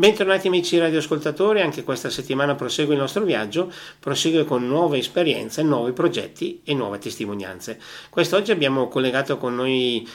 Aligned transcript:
Bentornati 0.00 0.46
amici 0.46 0.78
radioascoltatori, 0.78 1.60
anche 1.60 1.84
questa 1.84 2.08
settimana 2.08 2.54
prosegue 2.54 2.94
il 2.94 3.00
nostro 3.00 3.22
viaggio, 3.22 3.70
prosegue 3.98 4.44
con 4.44 4.66
nuove 4.66 4.96
esperienze, 4.96 5.62
nuovi 5.62 5.92
progetti 5.92 6.62
e 6.64 6.72
nuove 6.72 6.96
testimonianze. 6.96 7.78
Quest'oggi 8.08 8.50
abbiamo 8.50 8.88
collegato 8.88 9.36
con 9.36 9.54
noi 9.54 10.08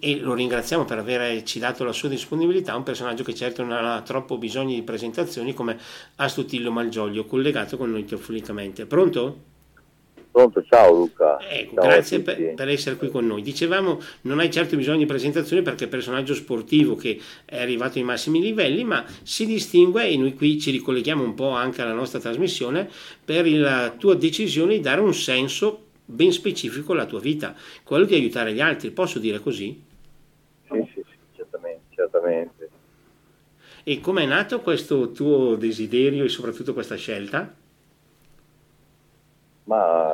e 0.00 0.18
lo 0.18 0.34
ringraziamo 0.34 0.84
per 0.84 0.98
averci 0.98 1.58
dato 1.58 1.82
la 1.82 1.92
sua 1.92 2.10
disponibilità, 2.10 2.76
un 2.76 2.82
personaggio 2.82 3.24
che 3.24 3.34
certo 3.34 3.62
non 3.62 3.72
ha 3.72 4.02
troppo 4.02 4.36
bisogno 4.36 4.74
di 4.74 4.82
presentazioni 4.82 5.54
come 5.54 5.78
Astutillo 6.16 6.70
Malgioglio, 6.70 7.24
collegato 7.24 7.78
con 7.78 7.90
noi 7.90 8.04
telefonicamente. 8.04 8.84
Pronto? 8.84 9.51
Pronto, 10.32 10.62
ciao 10.62 10.94
Luca. 10.94 11.38
Ecco, 11.46 11.74
ciao 11.74 11.84
grazie 11.84 12.20
per, 12.20 12.54
per, 12.54 12.68
essere 12.70 12.96
qui 12.96 13.10
con 13.10 13.26
noi. 13.26 13.42
Dicevamo, 13.42 14.00
non 14.22 14.38
hai 14.38 14.50
certo 14.50 14.76
bisogno 14.76 14.96
di 14.96 15.06
presentazione 15.06 15.60
perché 15.60 15.82
è 15.82 15.84
un 15.84 15.90
personaggio 15.90 16.32
sportivo 16.32 16.94
che 16.94 17.20
è 17.44 17.60
arrivato 17.60 17.98
ai 17.98 18.04
massimi 18.04 18.40
livelli, 18.40 18.82
ma 18.82 19.04
si 19.22 19.44
distingue 19.44 20.08
e 20.08 20.16
noi 20.16 20.34
qui 20.34 20.58
ci 20.58 20.70
ricolleghiamo 20.70 21.22
un 21.22 21.34
po' 21.34 21.50
anche 21.50 21.82
alla 21.82 21.92
nostra 21.92 22.18
trasmissione 22.18 22.88
per 23.22 23.46
la 23.46 23.94
tua 23.96 24.14
decisione 24.14 24.76
di 24.76 24.80
dare 24.80 25.02
un 25.02 25.12
senso 25.12 25.88
ben 26.02 26.32
specifico 26.32 26.92
alla 26.92 27.06
tua 27.06 27.20
vita, 27.20 27.54
quello 27.82 28.06
di 28.06 28.14
aiutare 28.14 28.54
gli 28.54 28.60
altri, 28.60 28.90
posso 28.90 29.18
dire 29.18 29.38
così? 29.38 29.82
Sì, 30.70 30.88
sì, 30.94 31.04
sì, 31.06 31.16
certamente, 31.36 31.82
certamente. 31.90 32.70
E 33.84 34.00
come 34.00 34.22
è 34.22 34.26
nato 34.26 34.60
questo 34.60 35.12
tuo 35.12 35.56
desiderio 35.56 36.24
e 36.24 36.28
soprattutto 36.30 36.72
questa 36.72 36.96
scelta? 36.96 37.54
Ma 39.64 40.10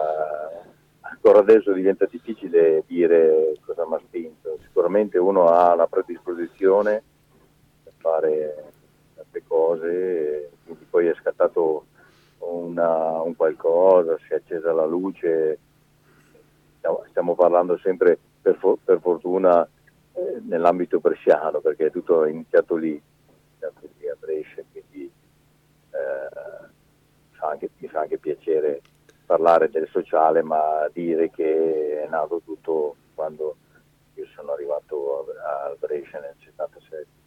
ancora 1.01 1.39
adesso 1.39 1.73
diventa 1.73 2.07
difficile 2.07 2.85
dire 2.87 3.55
cosa 3.65 3.87
mi 3.87 3.95
ha 3.95 4.01
spinto. 4.07 4.59
Sicuramente 4.63 5.19
uno 5.19 5.49
ha 5.49 5.75
la 5.75 5.87
predisposizione 5.87 7.03
per 7.83 7.93
fare 7.97 8.73
tante 9.15 9.43
cose, 9.47 10.51
quindi 10.65 10.87
poi 10.89 11.07
è 11.07 11.15
scattato 11.15 11.87
una, 12.39 13.21
un 13.21 13.35
qualcosa, 13.35 14.19
si 14.27 14.33
è 14.33 14.37
accesa 14.37 14.73
la 14.73 14.87
luce. 14.87 15.59
Stiamo, 17.09 17.35
parlando 17.35 17.77
sempre, 17.79 18.19
per, 18.41 18.57
for, 18.57 18.79
per 18.83 19.01
fortuna, 19.01 19.69
eh, 20.15 20.41
nell'ambito 20.47 21.01
bresciano, 21.01 21.61
perché 21.61 21.91
tutto 21.91 22.25
è 22.25 22.31
iniziato 22.31 22.77
lì, 22.77 22.91
iniziato 22.91 23.89
lì 23.99 24.09
a 24.09 24.17
Brescia, 24.19 24.63
quindi 24.71 25.11
eh, 25.91 26.67
mi 27.79 27.89
fa 27.89 28.01
anche 28.01 28.19
piacere 28.19 28.81
parlare 29.29 29.69
del 29.69 29.87
sociale, 29.93 30.43
ma 30.43 30.89
dire 30.91 31.31
che 31.31 32.03
è 32.03 32.09
nato 32.09 32.41
tutto 32.43 32.97
quando 33.15 33.57
io 34.15 34.25
sono 34.35 34.53
arrivato 34.53 35.27
al 35.45 35.77
Brescia 35.79 36.19
nel 36.19 36.35
77. 36.43 37.18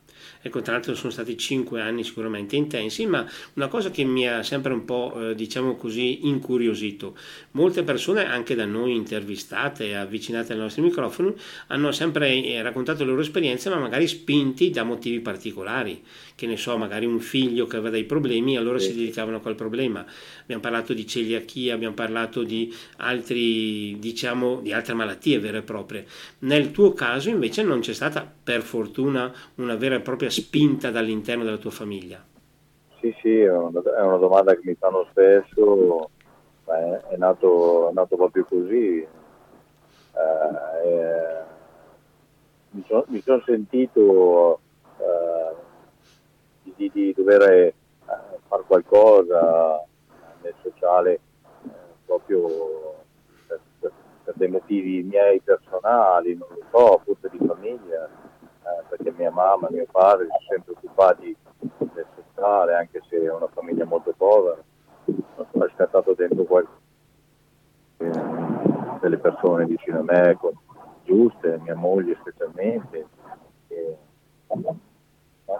Ecco, 0.42 0.62
tra 0.62 0.74
l'altro 0.74 0.96
sono 0.96 1.12
stati 1.12 1.38
cinque 1.38 1.82
anni 1.82 2.04
sicuramente 2.04 2.56
intensi, 2.56 3.06
ma 3.06 3.26
una 3.54 3.68
cosa 3.68 3.92
che 3.92 4.04
mi 4.04 4.28
ha 4.28 4.44
sempre 4.44 4.74
un 4.74 4.86
po', 4.86 5.30
eh, 5.30 5.36
diciamo 5.36 5.76
così, 5.76 6.28
incuriosito, 6.28 7.16
molte 7.52 7.84
persone, 7.84 8.26
anche 8.26 8.56
da 8.56 8.66
noi 8.66 8.96
intervistate 8.96 9.88
e 9.88 9.96
avvicinate 9.96 10.54
ai 10.54 10.60
nostri 10.60 10.82
microfoni, 10.82 11.34
hanno 11.68 11.92
sempre 11.92 12.32
eh, 12.44 12.62
raccontato 12.62 13.04
le 13.04 13.10
loro 13.10 13.22
esperienze, 13.22 13.70
ma 13.70 13.78
magari 13.78 14.08
spinti 14.08 14.70
da 14.70 14.84
motivi 14.84 15.20
particolari, 15.20 16.02
che 16.36 16.48
ne 16.48 16.58
so, 16.58 16.78
magari 16.78 17.06
un 17.06 17.20
figlio 17.20 17.68
che 17.68 17.76
aveva 17.76 17.92
dei 17.92 18.04
problemi, 18.04 18.58
allora 18.58 18.80
sì. 18.80 18.88
si 18.88 18.96
dedicavano 18.96 19.38
a 19.38 19.40
quel 19.40 19.56
problema. 19.56 20.06
Abbiamo 20.42 20.62
parlato 20.62 20.94
di 20.94 21.08
celiachia, 21.08 21.74
abbiamo 21.74 21.94
parlato 21.94 22.44
di 22.44 22.74
altri, 22.98 23.98
diciamo, 24.00 24.60
di 24.62 24.74
altre 24.74 24.94
malattie 24.94 25.40
vere 25.40 25.60
e 25.60 25.62
proprie. 25.62 26.06
Nel 26.40 26.72
tuo 26.72 26.94
caso 26.94 27.30
invece 27.30 27.64
non 27.64 27.80
c'è 27.80 27.94
stata, 27.94 28.30
per 28.44 28.62
fortuna, 28.62 29.34
una 29.56 29.76
vera 29.76 29.96
e 29.96 30.00
propria 30.00 30.11
spinta 30.30 30.92
dall'interno 30.92 31.44
della 31.44 31.58
tua 31.58 31.72
famiglia? 31.72 32.24
Sì, 33.00 33.16
sì, 33.20 33.40
è 33.40 33.52
una, 33.52 34.18
domanda 34.18 34.54
che 34.54 34.62
mi 34.64 34.76
fanno 34.76 35.08
spesso, 35.10 36.10
è, 36.66 37.16
nato, 37.18 37.90
è 37.90 37.94
nato, 37.94 38.16
proprio 38.16 38.46
così. 38.46 39.00
Eh, 40.14 40.88
eh, 40.88 41.42
mi 42.72 42.84
sono 42.88 43.06
son 43.24 43.44
sentito 43.44 44.60
eh, 45.00 46.72
di, 46.76 46.92
di, 46.94 47.14
dover 47.14 47.42
eh, 47.42 47.74
fare 48.48 48.64
qualcosa 48.68 49.84
nel 50.42 50.54
sociale 50.62 51.14
eh, 51.14 51.20
proprio 52.06 52.48
per, 53.48 53.60
per, 53.80 53.92
per, 54.26 54.34
dei 54.38 54.50
motivi 54.50 55.02
miei 55.02 55.40
personali, 55.40 56.36
non 56.36 56.48
lo 56.50 56.64
so, 56.70 57.02
forse 57.04 57.30
di 57.36 57.46
famiglia 57.46 58.10
perché 59.02 59.18
mia 59.18 59.32
mamma 59.32 59.68
e 59.68 59.74
mio 59.74 59.88
padre 59.92 60.26
si 60.26 60.46
sono 60.46 60.46
sempre 60.48 60.74
occupati 60.74 61.36
del 61.60 62.06
sociale, 62.16 62.76
anche 62.76 63.02
se 63.10 63.18
è 63.18 63.34
una 63.34 63.48
famiglia 63.48 63.86
molto 63.86 64.14
povera, 64.16 64.62
sono 65.52 65.70
scattato 65.74 66.14
dentro 66.14 66.44
qualche, 66.44 66.70
delle 69.00 69.18
persone 69.18 69.66
vicino 69.66 70.00
a 70.00 70.04
me, 70.04 70.38
giuste, 71.04 71.60
mia 71.64 71.76
moglie 71.76 72.18
specialmente, 72.20 73.08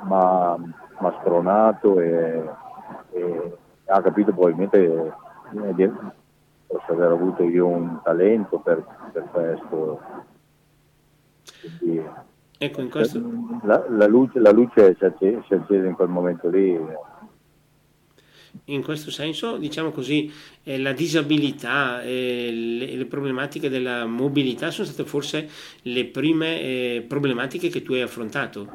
mi 0.04 1.08
ha 1.08 1.18
spronato 1.20 2.00
e, 2.00 2.50
e, 3.12 3.58
ha 3.86 4.02
capito 4.02 4.32
probabilmente 4.32 5.14
eh, 5.54 5.92
posso 6.68 6.92
aver 6.92 7.12
avuto 7.12 7.44
io 7.44 7.68
un 7.68 8.00
talento 8.04 8.60
per, 8.60 8.84
per 9.12 9.28
questo. 9.32 10.00
Quindi, 11.80 12.30
Ecco, 12.64 12.82
in 12.82 12.92
questo... 12.92 13.20
la, 13.64 13.84
la, 13.90 14.06
luce, 14.06 14.40
la 14.40 14.52
luce 14.52 14.96
si, 14.96 15.04
è 15.04 15.08
accesa 15.08 15.74
in 15.74 15.96
quel 15.96 16.10
momento 16.10 16.48
lì. 16.48 16.80
In 18.66 18.84
questo 18.84 19.10
senso, 19.10 19.58
diciamo 19.58 19.90
così, 19.90 20.32
eh, 20.62 20.78
la 20.78 20.92
disabilità 20.92 22.04
e 22.04 22.52
le, 22.52 22.98
le, 22.98 23.06
problematiche 23.06 23.68
della 23.68 24.06
mobilità 24.06 24.70
sono 24.70 24.86
state 24.86 25.10
forse 25.10 25.50
le 25.82 26.06
prime 26.06 26.62
eh, 26.62 27.06
problematiche 27.08 27.70
che 27.70 27.82
tu 27.82 27.94
hai 27.94 28.02
affrontato? 28.02 28.70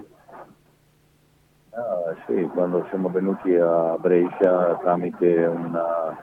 Ah, 1.70 2.16
sì, 2.26 2.42
quando 2.52 2.86
siamo 2.88 3.08
venuti 3.08 3.54
a 3.54 3.96
Brescia 3.98 4.78
tramite 4.82 5.44
una, 5.44 6.18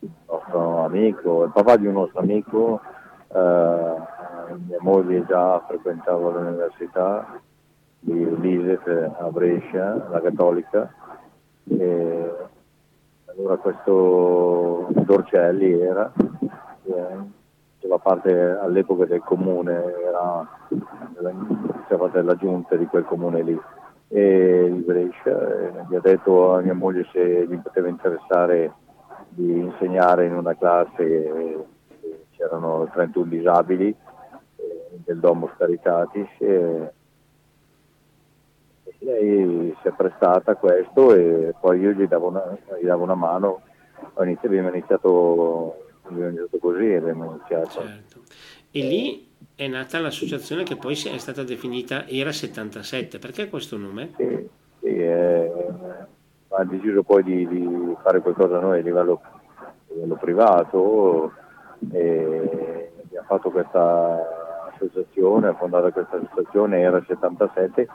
un 0.00 0.10
nostro 0.26 0.84
amico, 0.84 1.44
il 1.44 1.52
papà 1.52 1.78
di 1.78 1.86
un 1.86 1.94
nostro 1.94 2.20
amico, 2.20 2.82
eh, 3.32 4.10
mia 4.66 4.78
moglie 4.80 5.24
già 5.26 5.62
frequentava 5.66 6.30
l'università 6.30 7.40
di 8.00 8.40
l'ISEF 8.40 8.86
a 9.18 9.30
Brescia, 9.30 10.08
la 10.10 10.20
cattolica, 10.20 10.92
e 11.68 12.30
allora 13.26 13.56
questo 13.56 14.88
Dorcelli 14.90 15.72
era, 15.80 16.12
faceva 16.82 17.98
parte 17.98 18.58
all'epoca 18.58 19.04
del 19.04 19.22
comune, 19.22 19.72
era, 20.04 20.46
faceva 21.86 22.08
della 22.08 22.34
giunta 22.36 22.76
di 22.76 22.86
quel 22.86 23.04
comune 23.04 23.42
lì 23.42 23.60
e 24.08 24.68
di 24.70 24.80
Brescia 24.80 25.30
e 25.58 25.72
gli 25.88 25.94
ha 25.94 26.00
detto 26.00 26.54
a 26.54 26.60
mia 26.60 26.74
moglie 26.74 27.06
se 27.12 27.46
gli 27.46 27.56
poteva 27.56 27.88
interessare 27.88 28.74
di 29.28 29.58
insegnare 29.58 30.26
in 30.26 30.34
una 30.34 30.54
classe 30.54 31.64
c'erano 32.32 32.90
31 32.92 33.24
disabili 33.26 33.96
del 35.04 35.18
Domus 35.18 35.50
Caritatis 35.56 36.28
e, 36.38 36.92
lei 39.04 39.74
si 39.80 39.88
è 39.88 39.92
prestata 39.92 40.52
a 40.52 40.56
questo 40.56 41.14
e 41.14 41.54
poi 41.60 41.80
io 41.80 41.90
gli 41.92 42.06
davo 42.06 42.28
una, 42.28 42.56
gli 42.80 42.86
davo 42.86 43.02
una 43.02 43.14
mano, 43.14 43.62
abbiamo 44.14 44.68
iniziato, 44.68 45.86
abbiamo 46.02 46.28
iniziato 46.28 46.58
così 46.58 46.92
abbiamo 46.92 47.36
iniziato. 47.36 47.80
Certo. 47.80 48.20
E 48.70 48.80
lì 48.80 49.28
è 49.54 49.66
nata 49.66 49.98
l'associazione 49.98 50.62
che 50.62 50.76
poi 50.76 50.94
è 50.94 51.18
stata 51.18 51.42
definita 51.42 52.06
Era 52.06 52.32
77, 52.32 53.18
perché 53.18 53.48
questo 53.48 53.76
nome? 53.76 54.12
Sì, 54.16 54.48
sì 54.80 54.86
eh, 54.86 55.52
ha 56.48 56.64
deciso 56.64 57.02
poi 57.02 57.22
di, 57.22 57.48
di, 57.48 57.96
fare 58.02 58.20
qualcosa 58.20 58.58
noi 58.60 58.80
a 58.80 58.82
livello, 58.82 59.20
a 59.56 59.72
livello 59.88 60.16
privato 60.16 61.32
e 61.90 62.92
abbiamo 63.02 63.26
fatto 63.26 63.50
questa 63.50 64.41
associazione, 64.84 65.48
ha 65.48 65.54
fondato 65.54 65.90
questa 65.90 66.16
associazione, 66.16 66.80
era 66.80 67.02
77, 67.06 67.88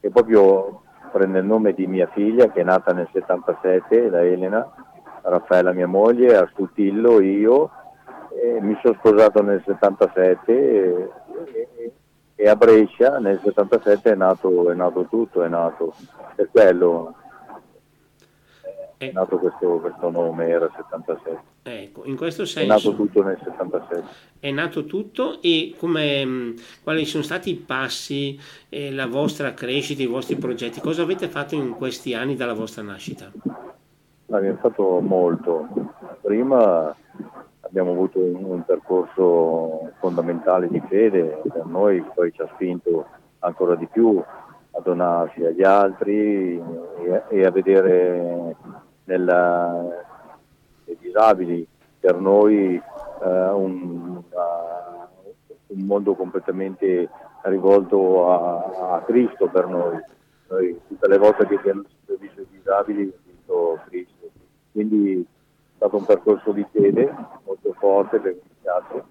che 0.00 0.10
proprio 0.10 0.82
prende 1.10 1.40
il 1.40 1.44
nome 1.44 1.74
di 1.74 1.86
mia 1.86 2.08
figlia 2.08 2.50
che 2.50 2.60
è 2.60 2.64
nata 2.64 2.92
nel 2.92 3.08
77, 3.12 4.08
la 4.08 4.24
Elena, 4.24 4.70
Raffaella 5.22 5.72
mia 5.72 5.86
moglie, 5.86 6.36
Astutillo, 6.36 7.20
io, 7.20 7.70
mi 8.60 8.76
sono 8.82 8.94
sposato 8.98 9.42
nel 9.42 9.62
77 9.64 10.52
e, 10.52 11.10
e, 11.52 11.92
e, 12.34 12.48
a 12.48 12.56
Brescia 12.56 13.18
nel 13.18 13.38
77 13.42 14.12
è 14.12 14.14
nato, 14.14 14.70
è 14.70 14.74
nato 14.74 15.04
tutto, 15.04 15.42
è 15.42 15.48
nato. 15.48 15.94
Per 16.34 16.48
quello 16.50 17.14
è 19.08 19.12
nato 19.12 19.38
questo, 19.38 19.78
questo 19.80 20.10
nome, 20.10 20.48
era 20.48 20.70
77. 20.74 21.40
Ecco, 21.62 22.04
in 22.04 22.16
questo 22.16 22.44
senso... 22.44 22.60
È 22.60 22.66
nato 22.66 22.94
tutto 22.94 23.22
nel 23.22 23.38
77. 23.42 24.04
È 24.38 24.50
nato 24.50 24.84
tutto 24.84 25.40
e 25.42 25.74
come, 25.76 26.54
quali 26.82 27.04
sono 27.04 27.22
stati 27.22 27.50
i 27.50 27.56
passi, 27.56 28.38
eh, 28.68 28.92
la 28.92 29.06
vostra 29.06 29.54
crescita, 29.54 30.02
i 30.02 30.06
vostri 30.06 30.36
progetti? 30.36 30.80
Cosa 30.80 31.02
avete 31.02 31.28
fatto 31.28 31.54
in 31.54 31.70
questi 31.70 32.14
anni 32.14 32.36
dalla 32.36 32.54
vostra 32.54 32.82
nascita? 32.82 33.30
Abbiamo 34.30 34.58
fatto 34.58 35.00
molto. 35.00 35.68
Prima 36.20 36.94
abbiamo 37.60 37.92
avuto 37.92 38.18
un, 38.18 38.44
un 38.44 38.64
percorso 38.64 39.92
fondamentale 39.98 40.68
di 40.68 40.80
fede 40.88 41.40
per 41.50 41.64
noi, 41.66 42.04
poi 42.14 42.32
ci 42.32 42.42
ha 42.42 42.48
spinto 42.54 43.06
ancora 43.40 43.74
di 43.74 43.86
più 43.86 44.22
a 44.74 44.80
donarsi 44.80 45.44
agli 45.44 45.62
altri 45.62 46.56
e, 46.58 47.22
e 47.28 47.44
a 47.44 47.50
vedere 47.50 48.56
nella, 49.12 50.04
nei 50.84 50.96
disabili 51.00 51.66
per 52.00 52.16
noi 52.18 52.74
eh, 52.74 53.48
un, 53.50 54.22
una, 54.30 55.08
un, 55.66 55.80
mondo 55.84 56.14
completamente 56.14 57.08
rivolto 57.42 58.30
a, 58.30 58.94
a, 58.94 59.02
Cristo 59.02 59.48
per 59.48 59.66
noi. 59.66 60.00
Noi 60.48 60.80
tutte 60.88 61.08
le 61.08 61.18
volte 61.18 61.46
che 61.46 61.54
abbiamo 61.54 61.82
visto 62.18 62.40
i 62.40 62.46
disabili 62.50 63.02
abbiamo 63.02 63.22
visto 63.24 63.80
Cristo. 63.86 64.30
Quindi 64.72 65.20
è 65.20 65.74
stato 65.76 65.96
un 65.96 66.04
percorso 66.04 66.52
di 66.52 66.66
fede 66.72 67.14
molto 67.44 67.72
forte 67.78 68.18
per 68.18 68.32
iniziato 68.32 69.06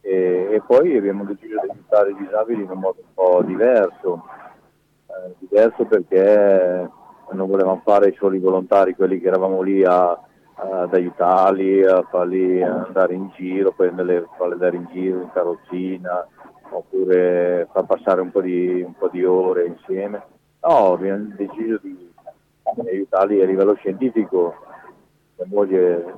e, 0.00 0.48
e 0.52 0.62
poi 0.66 0.96
abbiamo 0.96 1.24
deciso 1.24 1.60
di 1.60 1.70
aiutare 1.70 2.10
i 2.10 2.16
disabili 2.16 2.62
in 2.62 2.70
un 2.70 2.78
modo 2.78 3.00
un 3.00 3.12
po' 3.14 3.42
diverso, 3.42 4.24
eh, 5.06 5.34
diverso 5.38 5.84
perché 5.84 6.88
non 7.32 7.48
volevamo 7.48 7.80
fare 7.84 8.08
i 8.08 8.16
soli 8.16 8.38
volontari, 8.38 8.94
quelli 8.94 9.20
che 9.20 9.28
eravamo 9.28 9.62
lì 9.62 9.84
a, 9.84 10.18
ad 10.54 10.92
aiutarli, 10.92 11.84
a 11.84 12.02
farli 12.02 12.62
andare 12.62 13.14
in 13.14 13.30
giro, 13.34 13.72
prenderli, 13.72 14.24
farli 14.36 14.52
andare 14.52 14.76
in 14.76 14.86
giro 14.92 15.20
in 15.20 15.30
carrozzina, 15.32 16.26
oppure 16.70 17.68
far 17.72 17.84
passare 17.86 18.20
un 18.20 18.30
po' 18.30 18.40
di, 18.40 18.82
un 18.82 18.94
po 18.94 19.08
di 19.08 19.24
ore 19.24 19.66
insieme. 19.66 20.22
No, 20.62 20.92
abbiamo 20.92 21.32
deciso 21.36 21.78
di 21.82 22.10
aiutarli 22.62 23.42
a 23.42 23.46
livello 23.46 23.74
scientifico. 23.74 24.54
Mia 25.36 25.46
moglie 25.48 26.04
ha 26.04 26.14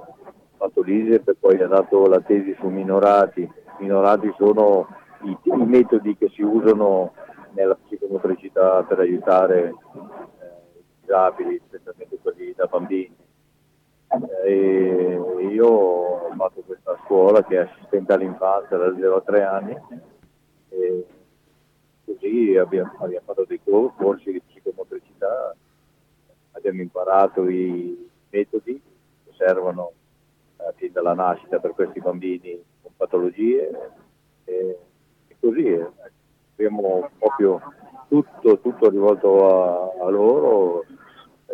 fatto 0.56 0.82
l'ISEP 0.82 1.28
e 1.28 1.34
poi 1.38 1.60
ha 1.62 1.68
dato 1.68 2.06
la 2.06 2.20
tesi 2.20 2.54
su 2.58 2.66
minorati. 2.66 3.48
Minorati 3.78 4.32
sono 4.36 4.88
i, 5.22 5.36
i 5.42 5.64
metodi 5.64 6.16
che 6.16 6.28
si 6.34 6.42
usano 6.42 7.12
nella 7.52 7.76
psicomotricità 7.84 8.82
per 8.82 8.98
aiutare 8.98 9.74
disabili, 11.02 11.60
specialmente 11.66 12.18
quelli 12.22 12.54
da 12.54 12.66
bambini. 12.66 13.14
E 14.44 15.20
io 15.50 15.66
ho 15.66 16.34
fatto 16.36 16.62
questa 16.62 16.98
scuola 17.04 17.44
che 17.44 17.56
è 17.56 17.60
assistente 17.60 18.12
all'infanzia 18.12 18.76
da 18.76 18.94
0 18.94 19.16
a 19.16 19.20
3 19.20 19.42
anni 19.42 19.76
e 20.68 21.06
così 22.04 22.56
abbiamo, 22.56 22.92
abbiamo 22.98 23.24
fatto 23.26 23.44
dei 23.46 23.60
corsi 23.62 24.32
di 24.32 24.40
psicomotricità, 24.40 25.54
abbiamo 26.52 26.82
imparato 26.82 27.48
i 27.48 28.08
metodi 28.30 28.80
che 29.24 29.32
servono 29.36 29.92
eh, 30.58 30.72
fin 30.76 30.92
dalla 30.92 31.14
nascita 31.14 31.58
per 31.58 31.72
questi 31.72 32.00
bambini 32.00 32.62
con 32.82 32.92
patologie 32.96 33.70
e, 34.44 34.78
e 35.28 35.36
così 35.40 35.64
eh, 35.64 35.90
abbiamo 36.52 37.10
proprio 37.18 37.60
tutto, 38.08 38.58
tutto 38.58 38.90
rivolto 38.90 39.48
a, 39.48 40.04
a, 40.04 40.10
loro 40.10 40.84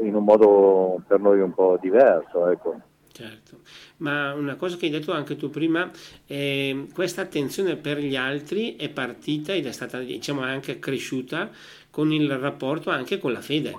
in 0.01 0.15
un 0.15 0.25
modo 0.25 1.01
per 1.07 1.21
noi 1.21 1.41
un 1.41 1.55
po' 1.55 1.79
diverso. 1.81 2.49
Ecco. 2.49 2.81
Certo, 3.11 3.59
ma 3.99 4.33
una 4.35 4.55
cosa 4.55 4.77
che 4.77 4.87
hai 4.87 4.93
detto 4.93 5.13
anche 5.13 5.35
tu 5.35 5.51
prima, 5.51 5.91
eh, 6.27 6.87
questa 6.95 7.23
attenzione 7.23 7.77
per 7.77 7.99
gli 7.99 8.15
altri 8.15 8.77
è 8.77 8.89
partita 8.91 9.53
ed 9.53 9.67
è 9.67 9.73
stata 9.73 9.99
diciamo 9.99 10.43
anche 10.43 10.79
cresciuta 10.79 11.51
con 11.91 12.13
il 12.13 12.31
rapporto 12.39 12.91
anche 12.91 13.19
con 13.19 13.33
la 13.33 13.41
fede. 13.41 13.75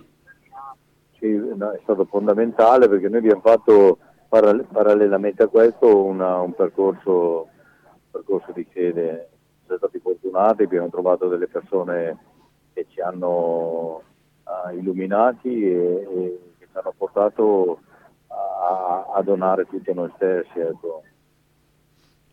Sì, 1.17 1.27
no, 1.27 1.71
è 1.71 1.79
stato 1.83 2.05
fondamentale 2.05 2.89
perché 2.89 3.07
noi 3.07 3.19
abbiamo 3.19 3.41
fatto 3.41 3.99
parallelamente 4.27 5.43
a 5.43 5.47
questo 5.47 6.03
una, 6.03 6.39
un 6.39 6.53
percorso, 6.53 7.47
percorso 8.11 8.51
di 8.53 8.65
fede, 8.69 9.29
siamo 9.69 9.77
stati 9.77 9.99
fortunati, 9.99 10.63
abbiamo 10.63 10.89
trovato 10.89 11.27
delle 11.27 11.47
persone 11.47 12.17
che 12.73 12.87
ci 12.89 13.01
hanno 13.01 14.01
uh, 14.43 14.75
illuminati 14.75 15.63
e, 15.63 15.75
e, 15.75 16.39
che 16.57 16.67
ci 16.71 16.77
hanno 16.77 16.93
portato 16.97 17.81
a, 18.27 19.11
a 19.13 19.21
donare 19.21 19.65
tutto 19.65 19.93
noi 19.93 20.11
stessi. 20.15 20.59
Ecco. 20.59 21.03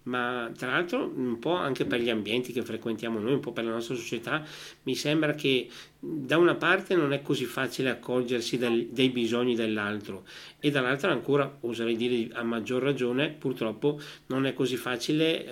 Ma 0.06 0.50
tra 0.56 0.70
l'altro 0.70 1.12
un 1.14 1.38
po' 1.41 1.55
anche 1.55 1.85
per 1.85 2.00
gli 2.00 2.11
ambienti 2.11 2.53
che 2.53 2.62
frequentiamo 2.62 3.19
noi, 3.19 3.32
un 3.32 3.41
po' 3.41 3.53
per 3.53 3.64
la 3.64 3.73
nostra 3.73 3.97
società, 3.97 4.43
mi 4.85 4.94
sembra 4.94 5.32
che 5.32 5.69
da 5.99 6.38
una 6.38 6.55
parte 6.55 6.94
non 6.94 7.12
è 7.12 7.23
così 7.23 7.44
facile 7.44 7.91
accorgersi 7.91 8.56
del, 8.56 8.87
dei 8.87 9.11
bisogni 9.11 9.56
dell'altro 9.56 10.23
e 10.61 10.70
dall'altra 10.70 11.11
ancora, 11.11 11.58
oserei 11.61 11.97
dire 11.97 12.32
a 12.35 12.44
maggior 12.44 12.82
ragione, 12.82 13.31
purtroppo 13.31 13.99
non 14.26 14.47
è 14.47 14.55
così 14.55 14.76
facile 14.76 15.50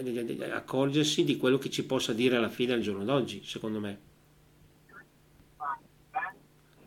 accorgersi 0.52 1.24
di 1.24 1.36
quello 1.36 1.58
che 1.58 1.70
ci 1.70 1.84
possa 1.84 2.12
dire 2.12 2.38
la 2.38 2.48
fede 2.48 2.74
al 2.74 2.80
giorno 2.80 3.02
d'oggi, 3.02 3.42
secondo 3.44 3.80
me. 3.80 3.98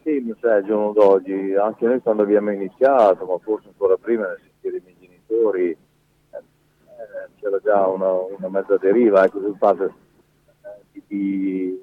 Sì, 0.03 0.19
mi 0.19 0.33
sa, 0.39 0.55
il 0.55 0.65
giorno 0.65 0.93
d'oggi, 0.93 1.53
anche 1.55 1.85
noi 1.85 1.99
quando 1.99 2.23
abbiamo 2.23 2.49
iniziato, 2.53 3.25
ma 3.25 3.37
forse 3.39 3.67
ancora 3.67 3.97
prima 3.97 4.25
nel 4.25 4.39
sentire 4.41 4.77
i 4.77 4.81
miei 4.85 4.95
genitori, 5.01 5.71
eh, 5.71 5.77
c'era 7.47 7.59
già 7.63 7.87
una, 7.87 8.11
una, 8.11 8.49
mezza 8.49 8.77
deriva 8.77 9.23
ecco, 9.23 9.39
sul 9.39 9.55
fatto 9.57 9.85
eh, 9.85 11.01
di, 11.07 11.81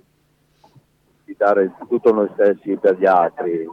di, 1.25 1.35
dare 1.37 1.73
tutto 1.89 2.13
noi 2.13 2.29
stessi 2.35 2.77
per 2.77 2.99
gli 2.99 3.07
altri. 3.07 3.67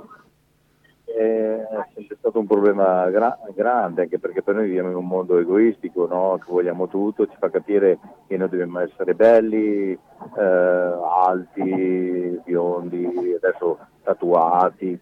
è 1.03 1.65
sempre 1.93 2.15
stato 2.17 2.39
un 2.39 2.47
problema 2.47 3.09
gra- 3.09 3.37
grande, 3.53 4.03
anche 4.03 4.19
perché 4.19 4.41
per 4.41 4.55
noi 4.55 4.65
viviamo 4.65 4.89
in 4.89 4.95
un 4.95 5.07
mondo 5.07 5.37
egoistico, 5.37 6.07
no? 6.07 6.39
che 6.43 6.49
vogliamo 6.49 6.87
tutto, 6.87 7.27
ci 7.27 7.35
fa 7.37 7.49
capire 7.49 7.99
che 8.27 8.37
noi 8.37 8.49
dobbiamo 8.49 8.79
essere 8.79 9.13
belli, 9.13 9.91
eh, 9.91 10.41
alti, 10.41 12.39
biondi, 12.45 13.35
adesso 13.35 13.77
tatuati, 14.03 14.99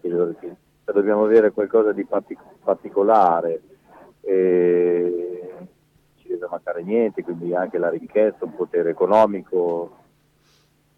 dobbiamo 0.84 1.24
avere 1.24 1.52
qualcosa 1.52 1.92
di 1.92 2.06
particolare. 2.64 3.62
E 4.22 5.29
deve 6.40 6.48
mancare 6.50 6.82
niente, 6.82 7.22
quindi 7.22 7.54
anche 7.54 7.78
la 7.78 7.90
ricchezza, 7.90 8.46
un 8.46 8.56
potere 8.56 8.90
economico, 8.90 9.98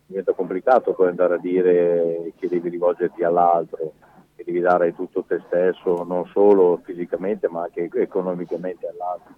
diventa 0.06 0.32
complicato 0.32 0.94
poi 0.94 1.08
andare 1.08 1.34
a 1.34 1.38
dire 1.38 2.32
che 2.36 2.48
devi 2.48 2.68
rivolgerti 2.68 3.24
all'altro, 3.24 3.92
che 4.36 4.44
devi 4.44 4.60
dare 4.60 4.94
tutto 4.94 5.24
te 5.24 5.42
stesso, 5.46 6.04
non 6.04 6.26
solo 6.26 6.80
fisicamente 6.84 7.49
ma 7.49 7.62
anche 7.62 7.90
economicamente 7.92 8.87
all'altro, 8.87 9.34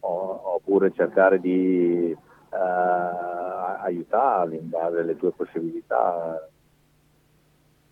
oppure 0.00 0.92
cercare 0.92 1.38
di 1.38 2.10
eh, 2.10 2.56
aiutarli 3.82 4.56
in 4.56 4.70
base 4.70 5.00
alle 5.00 5.16
tue 5.16 5.32
possibilità 5.32 6.48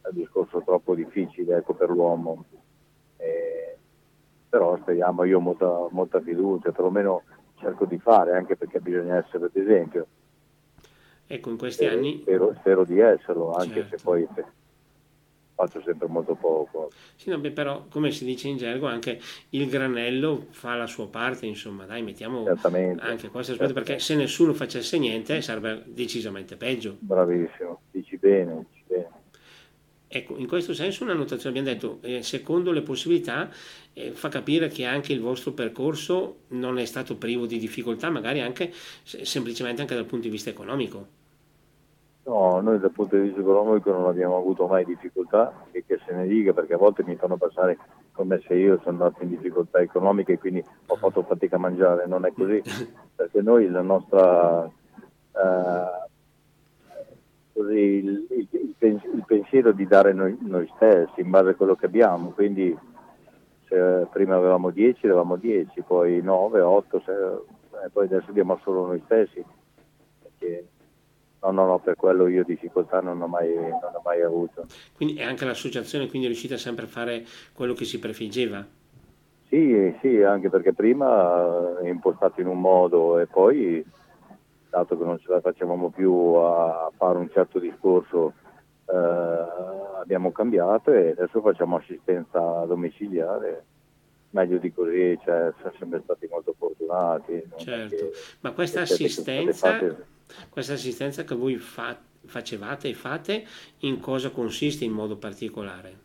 è 0.00 0.08
un 0.08 0.16
discorso 0.16 0.62
troppo 0.64 0.94
difficile 0.94 1.56
ecco, 1.56 1.74
per 1.74 1.88
l'uomo. 1.88 2.44
Eh, 3.16 3.78
però 4.48 4.76
speriamo, 4.76 5.24
io 5.24 5.38
ho 5.38 5.40
molta, 5.40 5.86
molta 5.90 6.20
fiducia, 6.20 6.70
perlomeno 6.70 7.22
cerco 7.58 7.84
di 7.84 7.98
fare, 7.98 8.36
anche 8.36 8.56
perché 8.56 8.80
bisogna 8.80 9.16
essere 9.16 9.48
d'esempio. 9.52 10.06
Ecco, 11.26 11.50
in 11.50 11.56
questi 11.56 11.84
eh, 11.84 11.88
anni... 11.88 12.20
Spero, 12.20 12.54
spero, 12.58 12.84
di 12.84 12.98
esserlo, 13.00 13.52
anche 13.52 13.80
certo. 13.80 13.96
se 13.96 14.02
poi 14.02 14.28
faccio 15.54 15.80
sempre 15.82 16.08
molto 16.08 16.34
poco. 16.34 16.90
Sì, 17.16 17.30
no, 17.30 17.38
beh, 17.38 17.52
però 17.52 17.86
come 17.88 18.10
si 18.10 18.24
dice 18.24 18.48
in 18.48 18.56
gergo 18.56 18.86
anche 18.86 19.20
il 19.50 19.68
granello 19.68 20.46
fa 20.50 20.74
la 20.74 20.86
sua 20.86 21.08
parte, 21.08 21.46
insomma, 21.46 21.84
dai, 21.86 22.02
mettiamo 22.02 22.44
Certamente. 22.44 23.02
anche 23.02 23.28
questo 23.28 23.52
aspetto 23.52 23.72
Certamente. 23.72 23.82
perché 23.82 23.98
se 23.98 24.14
nessuno 24.16 24.52
facesse 24.52 24.98
niente 24.98 25.40
sarebbe 25.40 25.84
decisamente 25.86 26.56
peggio. 26.56 26.96
Bravissimo, 26.98 27.80
dici 27.90 28.16
bene, 28.18 28.66
dici 28.70 28.84
bene. 28.86 29.22
Ecco, 30.16 30.36
in 30.36 30.46
questo 30.46 30.74
senso 30.74 31.02
una 31.02 31.12
notazione 31.12 31.58
abbiamo 31.58 31.76
detto, 31.76 31.98
eh, 32.02 32.22
secondo 32.22 32.70
le 32.70 32.82
possibilità, 32.82 33.48
eh, 33.94 34.12
fa 34.12 34.28
capire 34.28 34.68
che 34.68 34.84
anche 34.84 35.12
il 35.12 35.20
vostro 35.20 35.50
percorso 35.50 36.36
non 36.50 36.78
è 36.78 36.84
stato 36.84 37.16
privo 37.16 37.46
di 37.46 37.58
difficoltà, 37.58 38.10
magari 38.10 38.40
anche 38.40 38.70
semplicemente 39.02 39.80
anche 39.80 39.96
dal 39.96 40.04
punto 40.04 40.26
di 40.26 40.30
vista 40.30 40.50
economico. 40.50 41.06
No, 42.26 42.60
noi 42.60 42.78
dal 42.78 42.92
punto 42.92 43.16
di 43.16 43.22
vista 43.22 43.40
economico 43.40 43.90
non 43.90 44.06
abbiamo 44.06 44.36
avuto 44.36 44.68
mai 44.68 44.84
difficoltà 44.84 45.66
e 45.72 45.82
che 45.84 45.98
se 46.06 46.14
ne 46.14 46.28
dica 46.28 46.52
perché 46.52 46.74
a 46.74 46.78
volte 46.78 47.02
mi 47.02 47.16
fanno 47.16 47.36
passare 47.36 47.76
come 48.12 48.40
se 48.46 48.54
io 48.54 48.78
sono 48.84 49.02
andato 49.02 49.20
in 49.24 49.30
difficoltà 49.30 49.80
economiche 49.80 50.34
e 50.34 50.38
quindi 50.38 50.64
ho 50.86 50.94
fatto 50.94 51.24
fatica 51.24 51.56
a 51.56 51.58
mangiare, 51.58 52.06
non 52.06 52.24
è 52.24 52.32
così, 52.32 52.62
perché 53.16 53.42
noi 53.42 53.68
la 53.68 53.82
nostra... 53.82 54.64
Eh, 54.64 56.12
così, 57.54 57.78
il, 57.78 58.26
il, 58.30 58.48
il, 58.80 59.24
pensiero 59.26 59.72
di 59.72 59.86
dare 59.86 60.12
noi, 60.12 60.36
noi, 60.40 60.70
stessi 60.76 61.20
in 61.20 61.30
base 61.30 61.50
a 61.50 61.54
quello 61.54 61.76
che 61.76 61.86
abbiamo, 61.86 62.30
quindi 62.30 62.76
eh, 63.68 64.06
prima 64.10 64.36
avevamo 64.36 64.70
10, 64.70 65.06
eravamo 65.06 65.36
10, 65.36 65.82
poi 65.82 66.20
9, 66.20 66.60
8, 66.60 67.02
6, 67.04 67.14
e 67.86 67.88
poi 67.90 68.04
adesso 68.04 68.32
diamo 68.32 68.58
solo 68.62 68.86
noi 68.86 69.00
stessi. 69.04 69.42
Perché, 70.22 70.68
no, 71.40 71.50
no, 71.50 71.66
no, 71.66 71.78
per 71.78 71.96
quello 71.96 72.26
io 72.26 72.44
difficoltà 72.44 73.00
non 73.00 73.22
ho 73.22 73.26
mai, 73.26 73.54
non 73.54 73.94
ho 73.94 74.02
mai 74.04 74.20
avuto. 74.20 74.66
Quindi 74.94 75.22
anche 75.22 75.44
l'associazione 75.44 76.08
quindi 76.08 76.26
è 76.26 76.30
riuscita 76.30 76.56
sempre 76.56 76.84
a 76.84 76.88
fare 76.88 77.24
quello 77.54 77.72
che 77.72 77.84
si 77.84 77.98
prefiggeva? 77.98 78.66
Sì, 79.48 79.94
sì, 80.00 80.20
anche 80.22 80.50
perché 80.50 80.72
prima 80.72 81.78
è 81.80 81.88
impostato 81.88 82.40
in 82.40 82.48
un 82.48 82.60
modo 82.60 83.20
e 83.20 83.26
poi, 83.26 83.84
dato 84.74 84.98
che 84.98 85.04
non 85.04 85.20
ce 85.20 85.30
la 85.30 85.40
facevamo 85.40 85.90
più 85.90 86.12
a 86.34 86.90
fare 86.96 87.18
un 87.18 87.30
certo 87.30 87.60
discorso, 87.60 88.32
eh, 88.86 88.96
abbiamo 90.00 90.32
cambiato 90.32 90.92
e 90.92 91.10
adesso 91.10 91.40
facciamo 91.40 91.76
assistenza 91.76 92.64
domiciliare 92.66 93.64
meglio 94.30 94.58
di 94.58 94.72
così, 94.72 95.16
cioè, 95.24 95.52
siamo 95.60 95.76
sempre 95.78 96.00
stati 96.02 96.26
molto 96.28 96.54
fortunati. 96.58 97.40
Certo, 97.56 98.10
ma 98.40 98.50
questa 98.50 98.80
assistenza, 98.80 99.78
questa 100.50 100.72
assistenza 100.72 101.22
che 101.22 101.36
voi 101.36 101.56
fa, 101.56 101.96
facevate 102.24 102.88
e 102.88 102.94
fate, 102.94 103.44
in 103.80 104.00
cosa 104.00 104.30
consiste 104.30 104.84
in 104.84 104.92
modo 104.92 105.16
particolare? 105.16 106.02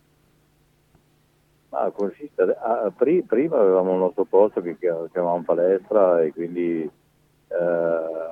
Ma 1.70 1.90
consiste, 1.90 2.42
ah, 2.42 2.92
pri, 2.96 3.22
prima 3.22 3.58
avevamo 3.58 3.92
il 3.94 3.98
nostro 3.98 4.24
posto 4.24 4.60
che 4.60 4.76
chiamavamo 4.78 5.42
palestra 5.42 6.22
e 6.22 6.32
quindi 6.32 6.82
eh, 6.82 8.29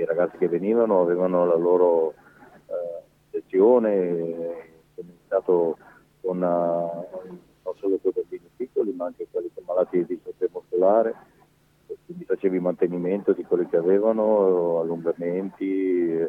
i 0.00 0.04
ragazzi 0.04 0.38
che 0.38 0.48
venivano 0.48 1.00
avevano 1.00 1.44
la 1.44 1.56
loro 1.56 2.14
eh, 2.66 3.02
lezione, 3.30 3.92
è 4.94 5.00
iniziato 5.00 5.76
con 6.20 6.36
una, 6.36 6.48
non 6.48 7.74
solo 7.76 7.98
per 7.98 8.12
bambini 8.14 8.48
piccoli 8.56 8.92
ma 8.92 9.06
anche 9.06 9.26
quelli 9.30 9.50
con 9.54 9.64
malattie 9.66 10.06
di 10.06 10.14
distrofia 10.14 10.48
muscolare, 10.52 11.14
quindi 12.06 12.24
facevi 12.24 12.58
mantenimento 12.58 13.32
di 13.32 13.44
quelli 13.44 13.68
che 13.68 13.76
avevano, 13.76 14.80
allungamenti 14.80 16.18
eh, 16.18 16.28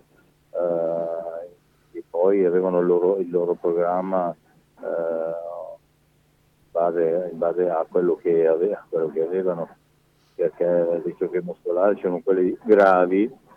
e 1.92 2.04
poi 2.10 2.46
avevano 2.46 2.80
il 2.80 2.86
loro, 2.86 3.18
il 3.18 3.30
loro 3.30 3.54
programma 3.54 4.36
eh, 4.80 4.84
in, 4.84 6.72
base, 6.72 7.30
in, 7.32 7.38
base, 7.38 7.70
a 7.70 7.86
quello 7.90 8.16
che, 8.16 8.48
aveva, 8.48 8.86
quello 8.90 9.10
che 9.10 9.22
avevano, 9.22 9.70
perché 10.36 10.66
le 10.66 11.02
distrofie 11.06 11.42
muscolari 11.42 12.00
sono 12.02 12.22
quelli 12.22 12.58
gravi 12.64 13.50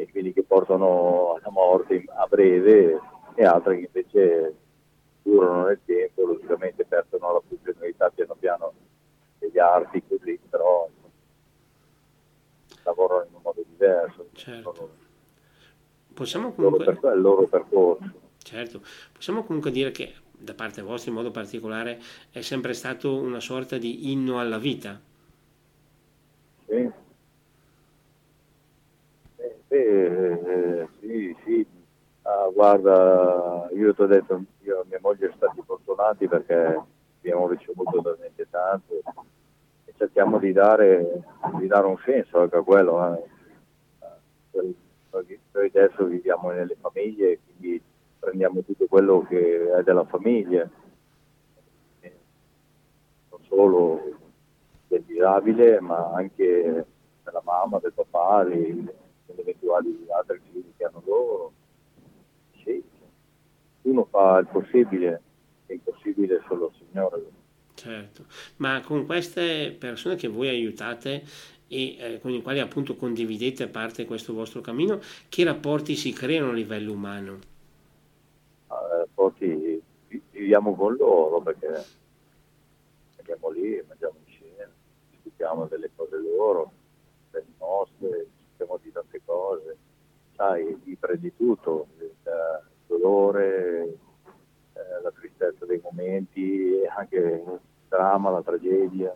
e 0.00 0.10
quindi 0.10 0.32
che 0.32 0.42
portano 0.42 1.34
alla 1.34 1.50
morte 1.50 2.04
a 2.06 2.26
breve 2.26 2.98
e 3.34 3.44
altre 3.44 3.76
che 3.76 3.84
invece 3.84 4.54
durano 5.22 5.66
nel 5.66 5.80
tempo, 5.84 6.24
logicamente 6.24 6.86
perdono 6.86 7.34
la 7.34 7.42
funzionalità 7.46 8.08
piano 8.08 8.34
piano 8.38 8.72
degli 9.38 9.58
arti 9.58 10.02
così, 10.08 10.40
però 10.48 10.88
lavorano 12.84 13.26
in 13.28 13.34
un 13.34 13.40
modo 13.42 13.62
diverso. 13.68 14.28
Certo. 14.32 14.90
Possiamo 16.14 16.52
comunque... 16.52 16.84
Il 16.84 16.98
loro, 17.00 17.14
il 17.14 17.20
loro 17.20 17.46
percorso. 17.46 18.12
Certo, 18.38 18.80
possiamo 19.12 19.44
comunque 19.44 19.70
dire 19.70 19.90
che 19.90 20.14
da 20.30 20.54
parte 20.54 20.80
vostra 20.80 21.10
in 21.10 21.16
modo 21.18 21.30
particolare 21.30 22.00
è 22.30 22.40
sempre 22.40 22.72
stato 22.72 23.18
una 23.18 23.40
sorta 23.40 23.76
di 23.76 24.10
inno 24.10 24.40
alla 24.40 24.58
vita. 24.58 24.98
Sì. 26.66 26.99
Eh, 29.72 29.76
eh, 29.78 30.88
sì, 31.00 31.36
sì, 31.44 31.66
Ah, 32.22 32.48
guarda, 32.52 33.68
io 33.72 33.94
ti 33.94 34.02
ho 34.02 34.06
detto, 34.06 34.44
io 34.60 34.82
e 34.82 34.86
mia 34.88 34.98
moglie 35.00 35.18
siamo 35.18 35.34
stati 35.36 35.62
fortunati 35.64 36.28
perché 36.28 36.80
abbiamo 37.18 37.48
ricevuto 37.48 38.00
veramente 38.02 38.46
tanto 38.50 38.94
e 39.86 39.92
cerchiamo 39.96 40.38
di 40.38 40.52
dare, 40.52 41.22
di 41.58 41.66
dare 41.66 41.86
un 41.86 41.96
senso 42.04 42.40
anche 42.40 42.56
a 42.56 42.62
quello. 42.62 43.14
Eh. 43.14 44.74
Noi 45.10 45.66
adesso 45.66 46.04
viviamo 46.04 46.50
nelle 46.50 46.76
famiglie, 46.78 47.38
quindi 47.44 47.82
prendiamo 48.18 48.62
tutto 48.62 48.86
quello 48.86 49.26
che 49.28 49.72
è 49.72 49.82
della 49.82 50.04
famiglia, 50.04 50.68
non 53.30 53.40
solo 53.48 54.00
del 54.86 55.02
disabile, 55.02 55.80
ma 55.80 56.12
anche 56.14 56.86
della 57.24 57.42
mamma, 57.44 57.78
del 57.80 57.92
papà, 57.92 58.44
degli 58.44 58.86
eventuali 59.40 60.06
altri 60.08 60.40
figli 60.50 60.72
che 60.76 60.84
hanno 60.84 61.02
loro 61.04 61.52
sì, 62.62 62.82
uno 63.82 64.04
fa 64.10 64.38
il 64.38 64.46
possibile, 64.46 65.22
è 65.66 65.72
impossibile 65.72 66.42
solo 66.46 66.66
il 66.66 66.86
Signore. 66.86 67.22
Certo, 67.74 68.24
ma 68.56 68.80
con 68.82 69.06
queste 69.06 69.74
persone 69.78 70.16
che 70.16 70.28
voi 70.28 70.48
aiutate 70.48 71.22
e 71.66 71.96
eh, 71.98 72.20
con 72.20 72.32
i 72.32 72.42
quali 72.42 72.58
appunto 72.58 72.96
condividete 72.96 73.68
parte 73.68 74.04
questo 74.04 74.34
vostro 74.34 74.60
cammino, 74.60 75.00
che 75.28 75.44
rapporti 75.44 75.94
si 75.94 76.12
creano 76.12 76.50
a 76.50 76.54
livello 76.54 76.92
umano? 76.92 77.38
Ah, 78.66 78.98
rapporti 78.98 79.80
viviamo 80.30 80.74
con 80.74 80.96
loro 80.96 81.40
perché 81.40 81.84
andiamo 83.18 83.50
lì, 83.50 83.82
mangiamo 83.86 84.14
insieme, 84.26 84.72
discutiamo 85.10 85.66
delle 85.66 85.90
cose 85.94 86.16
loro, 86.18 86.72
delle 87.30 87.46
nostre, 87.58 88.26
discutiamo 88.60 88.78
di 88.82 88.92
tante 88.92 89.20
cose 89.24 89.76
sai, 90.36 90.80
gli 90.84 90.96
prendi 90.98 91.32
tutto, 91.36 91.86
il 91.98 92.10
dolore, 92.86 93.98
eh, 94.72 95.02
la 95.02 95.10
tristezza 95.10 95.66
dei 95.66 95.80
momenti, 95.82 96.80
anche 96.96 97.16
il 97.16 97.58
dramma, 97.88 98.30
la 98.30 98.42
tragedia, 98.42 99.14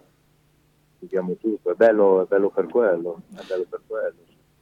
viviamo 0.99 1.35
tutto, 1.37 1.71
è 1.71 1.75
bello, 1.75 2.23
è 2.23 2.27
bello 2.27 2.51
per 2.51 2.67
quello, 2.67 3.23
è 3.37 3.43
bello 3.49 3.65
per 3.67 3.81
quello. 3.87 4.17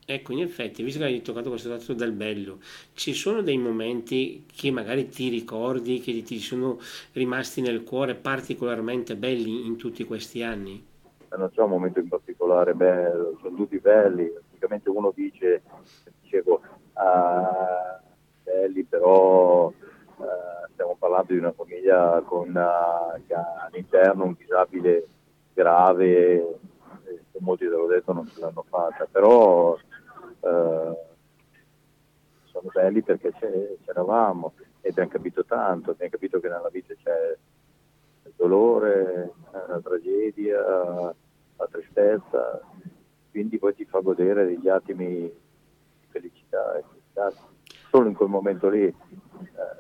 Ecco, 0.05 0.33
in 0.33 0.41
effetti, 0.41 0.85
visto 0.85 1.01
che 1.01 1.07
hai 1.07 1.23
toccato 1.23 1.49
questo 1.49 1.69
dato 1.69 1.95
del 1.95 2.13
bello, 2.13 2.59
ci 2.93 3.13
sono 3.13 3.43
dei 3.43 3.59
momenti 3.59 4.45
che 4.47 4.71
magari 4.71 5.09
ti 5.09 5.29
ricordi, 5.31 5.99
che 5.99 6.23
ti 6.23 6.39
sono 6.39 6.79
rimasti 7.13 7.61
nel 7.61 7.83
cuore 7.83 8.15
particolarmente 8.15 9.17
belli 9.17 9.67
in 9.67 9.77
tutti 9.77 10.05
questi 10.05 10.45
anni? 10.45 10.91
Non 11.37 11.51
c'è 11.51 11.63
un 11.63 11.71
momento 11.71 11.99
in 11.99 12.09
particolare 12.09 12.75
bello, 12.75 13.39
sono 13.41 13.57
tutti 13.57 13.79
belli. 13.79 14.31
Praticamente 14.63 14.91
uno 14.91 15.11
dice 15.13 15.63
dicevo, 16.21 16.61
uh, 16.95 18.01
belli, 18.45 18.85
però 18.85 19.67
uh, 19.67 19.75
stiamo 20.71 20.95
parlando 20.97 21.33
di 21.33 21.39
una 21.39 21.51
famiglia 21.51 22.23
con, 22.25 22.51
uh, 22.51 23.27
che 23.27 23.35
ha 23.35 23.67
all'interno 23.67 24.23
un 24.23 24.37
disabile 24.39 25.05
grave, 25.53 26.59
e 27.05 27.39
molti 27.41 27.65
te 27.65 27.71
l'ho 27.71 27.89
detto 27.89 28.13
non 28.13 28.29
ce 28.29 28.39
l'hanno 28.39 28.65
fatta, 28.69 29.09
però 29.11 29.77
sono 32.45 32.71
belli 32.73 33.03
perché 33.03 33.33
c'eravamo 33.85 34.53
e 34.81 34.91
abbiamo 34.91 35.11
capito 35.11 35.45
tanto, 35.45 35.91
abbiamo 35.91 36.13
capito 36.13 36.39
che 36.39 36.49
nella 36.49 36.71
vita 36.71 36.95
c'è 37.03 37.37
il 38.27 38.33
dolore, 38.37 39.33
la 39.51 39.81
tragedia, 39.83 40.61
la 41.57 41.69
tristezza, 41.69 42.61
quindi 43.33 43.59
poi 43.59 43.75
ti 43.75 43.87
fa 43.87 43.99
godere 44.01 44.45
degli 44.45 44.69
attimi 44.69 45.25
e 45.25 45.35
felicità 46.11 46.83
solo 47.89 48.09
in 48.09 48.15
quel 48.15 48.29
momento 48.29 48.69
lì, 48.69 48.85
eh, 48.85 48.95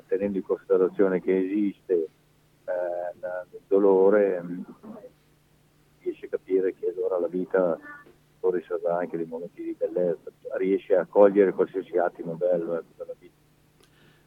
tenendo 0.06 0.38
in 0.38 0.44
considerazione 0.44 1.20
che 1.20 1.36
esiste 1.38 1.92
eh, 1.94 3.12
il 3.50 3.60
dolore, 3.66 4.42
mm, 4.42 4.62
riesce 6.00 6.26
a 6.26 6.30
capire 6.30 6.74
che 6.74 6.88
allora 6.88 7.18
la 7.18 7.28
vita 7.28 7.78
può 8.40 8.50
riservare 8.50 9.04
anche 9.04 9.18
dei 9.18 9.26
momenti 9.26 9.62
di 9.62 9.76
bellezza, 9.78 10.30
riesce 10.56 10.96
a 10.96 11.06
cogliere 11.06 11.52
qualsiasi 11.52 11.96
attimo 11.98 12.34
bello 12.34 12.74
ecco, 12.74 12.92
della 12.96 13.14
vita. 13.18 13.41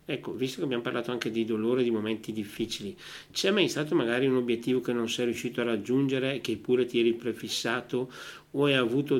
Ecco, 0.07 0.33
visto 0.33 0.59
che 0.59 0.65
abbiamo 0.65 0.83
parlato 0.83 1.09
anche 1.11 1.31
di 1.31 1.45
dolore, 1.45 1.81
di 1.81 1.89
momenti 1.89 2.31
difficili, 2.31 2.95
c'è 3.31 3.49
mai 3.49 3.67
stato 3.67 3.95
magari 3.95 4.27
un 4.27 4.35
obiettivo 4.35 4.79
che 4.79 4.93
non 4.93 5.09
sei 5.09 5.25
riuscito 5.25 5.61
a 5.61 5.63
raggiungere, 5.63 6.41
che 6.41 6.57
pure 6.57 6.85
ti 6.85 6.99
eri 6.99 7.13
prefissato 7.13 8.11
o 8.51 8.65
hai 8.65 8.75
avuto 8.75 9.19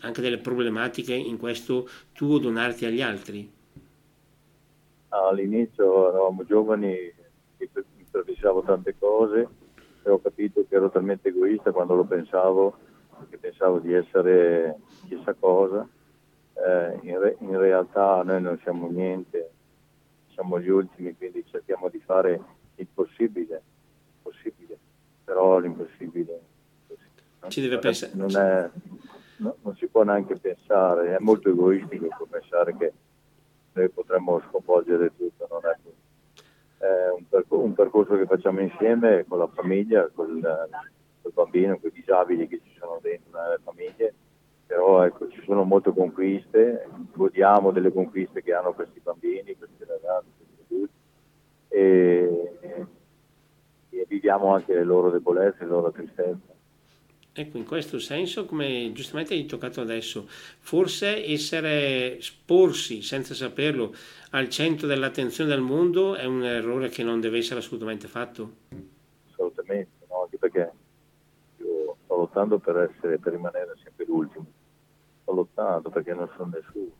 anche 0.00 0.22
delle 0.22 0.38
problematiche 0.38 1.12
in 1.12 1.36
questo 1.36 1.86
tuo 2.12 2.38
donarti 2.38 2.86
agli 2.86 3.02
altri? 3.02 3.52
All'inizio 5.08 6.08
eravamo 6.08 6.44
giovani, 6.44 7.12
mi 7.58 7.68
prefissavo 8.10 8.62
tante 8.62 8.94
cose 8.98 9.46
e 10.02 10.10
ho 10.10 10.18
capito 10.18 10.64
che 10.66 10.74
ero 10.74 10.90
talmente 10.90 11.28
egoista 11.28 11.72
quando 11.72 11.94
lo 11.94 12.04
pensavo, 12.04 12.76
che 13.28 13.36
pensavo 13.36 13.78
di 13.80 13.92
essere 13.92 14.78
chissà 15.06 15.34
cosa. 15.34 15.86
Eh, 16.54 16.98
in, 17.02 17.20
re- 17.20 17.36
in 17.40 17.58
realtà 17.58 18.22
noi 18.22 18.40
non 18.40 18.58
siamo 18.62 18.88
niente, 18.90 19.51
siamo 20.42 20.60
gli 20.60 20.68
ultimi, 20.68 21.16
quindi 21.16 21.44
cerchiamo 21.48 21.88
di 21.88 22.00
fare 22.00 22.40
il 22.74 22.86
possibile, 22.92 23.62
possibile. 24.22 24.76
però 25.22 25.58
l'impossibile 25.58 26.40
non, 27.40 27.50
ci 27.50 27.60
deve 27.60 27.78
pensare. 27.78 28.12
Non, 28.14 28.36
è, 28.36 28.70
no, 29.36 29.56
non, 29.62 29.76
si 29.76 29.86
può 29.86 30.02
neanche 30.02 30.36
pensare, 30.36 31.14
è 31.14 31.18
molto 31.20 31.48
egoistico 31.50 32.26
pensare 32.28 32.76
che 32.76 32.92
noi 33.72 33.88
potremmo 33.88 34.42
sconvolgere 34.48 35.12
tutto, 35.16 35.46
non 35.48 35.60
è, 35.64 36.84
è 36.84 37.10
un, 37.16 37.28
percor- 37.28 37.62
un 37.62 37.74
percorso 37.74 38.14
percorso 38.14 38.16
che 38.16 38.26
facciamo 38.26 38.60
insieme 38.60 39.24
con 39.28 39.38
la 39.38 39.48
famiglia, 39.48 40.10
col, 40.12 40.40
col 41.22 41.32
bambino, 41.32 41.78
con 41.78 41.90
i 41.90 41.92
disabili 41.92 42.48
che 42.48 42.60
ci 42.64 42.76
sono 42.78 42.98
dentro 43.00 43.40
nelle 43.40 43.60
famiglie, 43.62 44.14
però 44.72 45.04
ecco, 45.04 45.28
ci 45.28 45.42
sono 45.44 45.64
molte 45.64 45.92
conquiste, 45.92 46.88
godiamo 47.12 47.72
delle 47.72 47.92
conquiste 47.92 48.42
che 48.42 48.54
hanno 48.54 48.72
questi 48.72 49.00
bambini, 49.00 49.54
questi 49.54 49.84
ragazzi, 49.84 50.28
questi 50.38 50.62
adulti 50.64 50.94
e, 51.68 52.86
e 53.90 54.06
viviamo 54.08 54.54
anche 54.54 54.72
le 54.72 54.84
loro 54.84 55.10
debolezze, 55.10 55.58
le 55.60 55.66
loro 55.66 55.90
tristezze. 55.90 56.60
Ecco, 57.34 57.58
in 57.58 57.66
questo 57.66 57.98
senso, 57.98 58.46
come 58.46 58.92
giustamente 58.94 59.34
hai 59.34 59.44
toccato 59.44 59.82
adesso, 59.82 60.24
forse 60.26 61.22
essere, 61.22 62.16
sporsi 62.22 63.02
senza 63.02 63.34
saperlo 63.34 63.94
al 64.30 64.48
centro 64.48 64.86
dell'attenzione 64.86 65.50
del 65.50 65.60
mondo 65.60 66.14
è 66.14 66.24
un 66.24 66.44
errore 66.44 66.88
che 66.88 67.02
non 67.02 67.20
deve 67.20 67.38
essere 67.38 67.60
assolutamente 67.60 68.08
fatto? 68.08 68.52
Assolutamente, 69.30 70.06
no? 70.08 70.22
anche 70.22 70.38
perché 70.38 70.72
io 71.58 71.96
sto 72.04 72.16
lottando 72.16 72.58
per, 72.58 72.90
essere, 72.90 73.18
per 73.18 73.32
rimanere 73.32 73.74
sempre 73.82 74.06
l'ultimo, 74.06 74.46
sto 75.50 75.60
lottando 75.62 75.90
perché 75.90 76.14
non 76.14 76.28
sono 76.36 76.50
nessuno, 76.54 76.90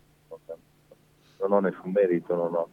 non 1.38 1.52
ho 1.52 1.60
nessun 1.60 1.90
merito, 1.90 2.34
non 2.34 2.54
ho. 2.54 2.68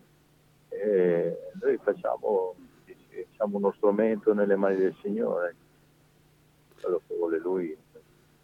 E 0.70 1.38
noi 1.62 1.78
facciamo, 1.82 2.56
diciamo, 2.86 3.58
uno 3.58 3.74
strumento 3.76 4.34
nelle 4.34 4.56
mani 4.56 4.78
del 4.78 4.96
Signore 5.02 5.56
quello 6.80 7.02
che 7.08 7.16
vuole 7.16 7.40
lui. 7.40 7.78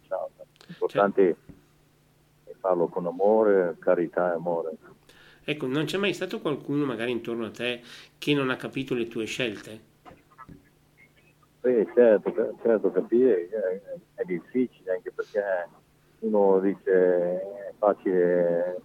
Ciao. 0.06 0.30
L'importante 0.66 1.36
è 2.44 2.52
farlo 2.58 2.88
con 2.88 3.06
amore, 3.06 3.76
carità 3.78 4.32
e 4.32 4.34
amore. 4.34 4.76
Ecco, 5.44 5.66
non 5.66 5.84
c'è 5.84 5.96
mai 5.96 6.12
stato 6.12 6.40
qualcuno 6.40 6.84
magari 6.84 7.12
intorno 7.12 7.46
a 7.46 7.50
te 7.50 7.80
che 8.18 8.34
non 8.34 8.50
ha 8.50 8.56
capito 8.56 8.94
le 8.94 9.06
tue 9.06 9.26
scelte? 9.26 9.94
Beh, 11.60 11.86
certo, 11.94 12.56
certo 12.62 12.90
capire 12.90 13.48
è, 13.48 13.82
è 14.14 14.24
difficile 14.24 14.92
anche 14.92 15.12
perché 15.12 15.68
uno 16.26 16.60
dice 16.60 17.68
è 17.68 17.72
facile 17.78 18.80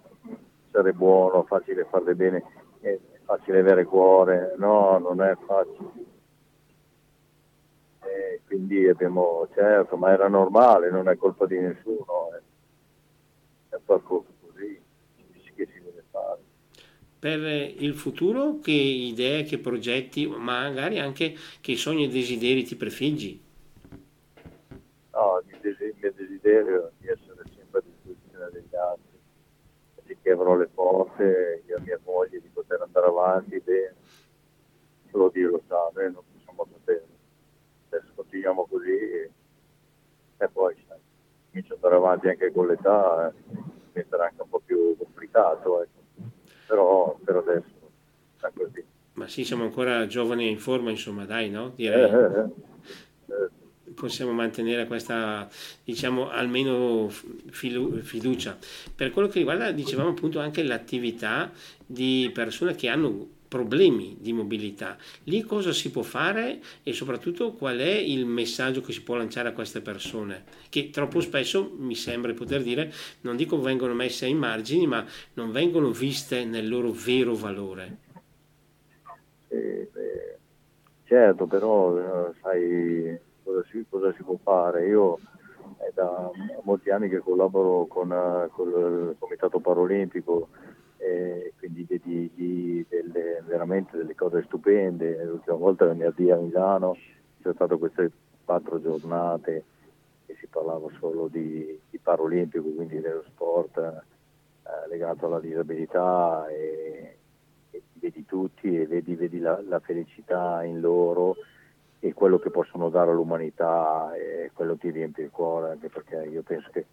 essere 0.67 0.93
buono, 0.93 1.43
facile 1.43 1.85
fare 1.89 2.15
bene, 2.15 2.43
è 2.81 2.97
facile 3.23 3.59
avere 3.59 3.85
cuore, 3.85 4.55
no, 4.57 4.97
non 4.97 5.21
è 5.21 5.35
facile 5.45 6.09
e 8.11 8.41
quindi 8.45 8.87
abbiamo, 8.87 9.47
certo, 9.53 9.95
ma 9.95 10.11
era 10.11 10.27
normale, 10.27 10.89
non 10.89 11.07
è 11.07 11.15
colpa 11.17 11.45
di 11.45 11.59
nessuno, 11.59 12.29
eh. 12.35 13.75
è 13.75 13.79
proprio 13.83 14.25
così 14.41 14.79
che 15.55 15.67
si 15.71 15.79
deve 15.81 16.03
fare. 16.09 16.39
Per 17.19 17.39
il 17.39 17.93
futuro 17.93 18.59
che 18.59 18.71
idee, 18.71 19.43
che 19.43 19.59
progetti, 19.59 20.27
magari 20.27 20.99
anche 20.99 21.35
che 21.61 21.75
sogni 21.75 22.05
e 22.05 22.09
desideri 22.09 22.63
ti 22.63 22.75
prefiggi? 22.75 23.43
No, 25.13 25.41
il 25.45 25.59
mio 25.99 26.13
desiderio 26.15 26.87
è 26.87 26.91
di 26.97 27.07
essere 27.07 27.43
sempre 27.55 27.79
a 27.79 27.83
disposizione 27.83 28.49
degli 28.51 28.75
altri, 28.75 30.10
finché 30.21 30.31
avrò 30.31 30.55
le 30.55 30.69
forze, 30.73 31.63
io 31.65 31.77
e 31.77 31.81
mia 31.81 31.99
moglie, 32.05 32.39
di 32.39 32.49
poter 32.53 32.81
andare 32.81 33.07
avanti 33.07 33.59
bene, 33.59 33.95
solo 35.09 35.29
Dio 35.29 35.49
lo 35.49 35.61
sa, 35.67 35.89
noi 35.93 36.11
non 36.11 36.23
possiamo 36.31 36.67
sapere 36.71 37.05
adesso 37.89 38.11
continuiamo 38.15 38.67
così 38.69 38.91
e, 38.91 39.31
e 40.37 40.47
poi 40.47 40.75
comincio 41.49 41.73
ad 41.73 41.83
andare 41.83 41.95
avanti 41.95 42.27
anche 42.29 42.51
con 42.51 42.67
l'età, 42.67 43.27
eh, 43.27 43.33
diventerà 43.87 44.25
anche 44.25 44.41
un 44.41 44.49
po' 44.49 44.61
più 44.63 44.95
complicato, 44.97 45.81
ecco. 45.81 45.99
però 46.67 47.17
per 47.23 47.35
adesso 47.35 47.91
è 48.39 48.49
così. 48.53 48.85
Ma 49.13 49.27
sì, 49.27 49.43
siamo 49.43 49.63
ancora 49.63 50.07
giovani 50.07 50.49
in 50.49 50.57
forma, 50.57 50.89
insomma, 50.89 51.25
dai, 51.25 51.49
no? 51.49 51.73
Direi. 51.75 52.09
Eh, 52.09 52.15
eh, 52.15 52.41
eh. 53.33 53.49
Possiamo 53.95 54.31
mantenere 54.31 54.85
questa, 54.87 55.49
diciamo, 55.83 56.29
almeno 56.29 57.09
fiducia. 57.09 58.57
Per 58.95 59.11
quello 59.11 59.27
che 59.27 59.39
riguarda, 59.39 59.71
dicevamo 59.71 60.09
appunto, 60.09 60.39
anche 60.39 60.63
l'attività 60.63 61.51
di 61.85 62.29
persone 62.33 62.75
che 62.75 62.87
hanno 62.87 63.27
problemi 63.51 64.15
di 64.17 64.31
mobilità. 64.31 64.95
Lì 65.25 65.41
cosa 65.41 65.73
si 65.73 65.91
può 65.91 66.03
fare 66.03 66.61
e 66.83 66.93
soprattutto 66.93 67.51
qual 67.51 67.79
è 67.79 67.91
il 67.91 68.25
messaggio 68.25 68.79
che 68.79 68.93
si 68.93 69.03
può 69.03 69.15
lanciare 69.15 69.49
a 69.49 69.51
queste 69.51 69.81
persone 69.81 70.43
che 70.69 70.89
troppo 70.89 71.19
spesso 71.19 71.69
mi 71.77 71.95
sembra 71.95 72.31
poter 72.33 72.63
dire, 72.63 72.93
non 73.21 73.35
dico 73.35 73.59
vengono 73.59 73.93
messe 73.93 74.23
ai 74.23 74.33
margini, 74.33 74.87
ma 74.87 75.05
non 75.33 75.51
vengono 75.51 75.91
viste 75.91 76.45
nel 76.45 76.69
loro 76.69 76.91
vero 76.91 77.35
valore. 77.35 77.97
Eh, 79.49 79.89
certo, 81.03 81.45
però 81.45 81.97
eh, 81.97 82.31
sai 82.41 83.19
cosa 83.51 83.63
si, 83.69 83.85
cosa 83.89 84.13
si, 84.13 84.23
può 84.23 84.37
fare? 84.41 84.87
Io 84.87 85.19
è 85.77 85.91
da 85.93 86.31
molti 86.63 86.89
anni 86.89 87.09
che 87.09 87.19
collaboro 87.19 87.85
con, 87.85 88.09
uh, 88.09 88.49
con 88.51 88.67
il 88.67 89.15
Comitato 89.19 89.59
Paralimpico 89.59 90.49
e 90.97 91.53
quindi 91.57 91.85
vedi 91.87 92.85
delle, 92.87 93.43
veramente 93.45 93.97
delle 93.97 94.15
cose 94.15 94.43
stupende. 94.43 95.23
L'ultima 95.25 95.57
volta 95.57 95.85
venerdì 95.85 96.31
a 96.31 96.37
Milano 96.37 96.95
sono 97.41 97.53
state 97.53 97.77
queste 97.77 98.11
quattro 98.45 98.81
giornate 98.81 99.63
e 100.25 100.35
si 100.39 100.47
parlava 100.47 100.87
solo 100.99 101.27
di, 101.27 101.79
di 101.89 101.97
Paralimpico, 101.97 102.69
quindi 102.69 102.99
dello 102.99 103.23
sport 103.27 103.77
eh, 103.77 104.87
legato 104.89 105.25
alla 105.25 105.39
disabilità 105.39 106.47
e, 106.47 107.17
e 107.71 107.81
vedi 107.93 108.25
tutti 108.25 108.79
e 108.79 108.85
vedi, 108.87 109.15
vedi 109.15 109.39
la, 109.39 109.59
la, 109.67 109.79
felicità 109.79 110.63
in 110.63 110.79
loro 110.79 111.35
e 112.03 112.13
quello 112.13 112.39
che 112.39 112.49
possono 112.49 112.89
dare 112.89 113.11
all'umanità 113.11 114.11
e 114.15 114.49
quello 114.53 114.75
ti 114.75 114.89
riempie 114.89 115.25
il 115.25 115.29
cuore 115.29 115.71
anche 115.71 115.87
perché 115.87 116.27
io 116.31 116.41
penso 116.41 116.69
che 116.71 116.85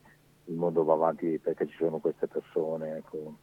il 0.44 0.54
mondo 0.54 0.84
va 0.84 0.92
avanti 0.92 1.38
perché 1.42 1.66
ci 1.66 1.76
sono 1.76 1.98
queste 1.98 2.26
persone. 2.26 2.98
Ecco. 2.98 3.36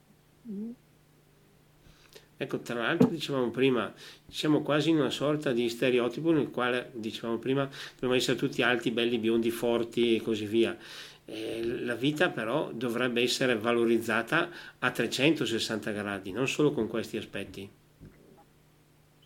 Ecco, 2.38 2.60
tra 2.60 2.76
l'altro 2.76 3.08
dicevamo 3.08 3.50
prima, 3.50 3.92
siamo 4.28 4.62
quasi 4.62 4.92
in 4.92 4.98
una 4.98 5.10
sorta 5.10 5.54
di 5.54 5.68
stereotipo 5.70 6.32
nel 6.32 6.52
quale, 6.52 6.92
dicevamo 6.94 7.38
prima, 7.38 7.68
dobbiamo 7.94 8.14
essere 8.14 8.38
tutti 8.38 8.62
alti, 8.62 8.92
belli, 8.92 9.18
biondi, 9.18 9.50
forti 9.50 10.18
e 10.18 10.22
così 10.22 10.46
via. 10.46 10.78
Eh, 11.26 11.66
la 11.66 11.96
vita 11.96 12.30
però 12.30 12.72
dovrebbe 12.72 13.22
essere 13.22 13.58
valorizzata 13.58 14.50
a 14.78 14.92
360 14.92 15.92
gradi, 15.92 16.32
non 16.32 16.48
solo 16.48 16.72
con 16.74 16.88
questi 16.88 17.18
aspetti. 17.18 17.68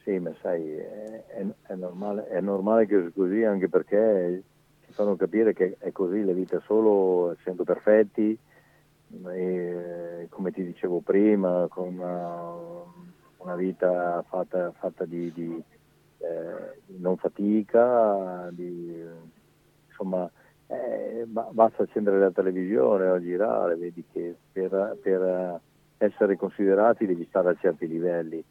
Sì, 0.10 0.18
ma 0.18 0.34
sai, 0.42 0.76
è, 0.76 1.46
è, 1.68 1.76
normale, 1.76 2.28
è 2.30 2.42
normale 2.42 2.88
che 2.88 3.00
sia 3.00 3.12
così 3.14 3.44
anche 3.44 3.70
perché 3.70 4.42
ci 4.84 4.92
fanno 4.92 5.16
capire 5.16 5.54
che 5.54 5.76
è 5.78 5.92
così 5.92 6.24
la 6.24 6.34
vita 6.34 6.60
solo 6.62 7.34
essendo 7.34 7.64
perfetti 7.64 8.36
e, 9.28 10.26
come 10.28 10.52
ti 10.52 10.64
dicevo 10.64 11.02
prima, 11.02 11.68
con 11.70 11.94
una, 11.94 12.54
una 13.38 13.56
vita 13.56 14.26
fatta, 14.28 14.72
fatta 14.72 15.06
di, 15.06 15.32
di 15.32 15.64
eh, 16.18 16.80
non 16.98 17.16
fatica, 17.18 18.50
di, 18.52 19.06
insomma, 19.90 20.28
eh, 20.66 21.24
basta 21.28 21.84
accendere 21.84 22.18
la 22.18 22.32
televisione 22.32 23.06
o 23.10 23.22
girare, 23.22 23.76
vedi 23.76 24.04
che 24.12 24.36
per, 24.52 24.98
per, 25.04 25.62
essere 25.98 26.36
considerati 26.36 27.06
devi 27.06 27.26
stare 27.26 27.50
a 27.50 27.56
certi 27.60 27.86
livelli 27.86 28.44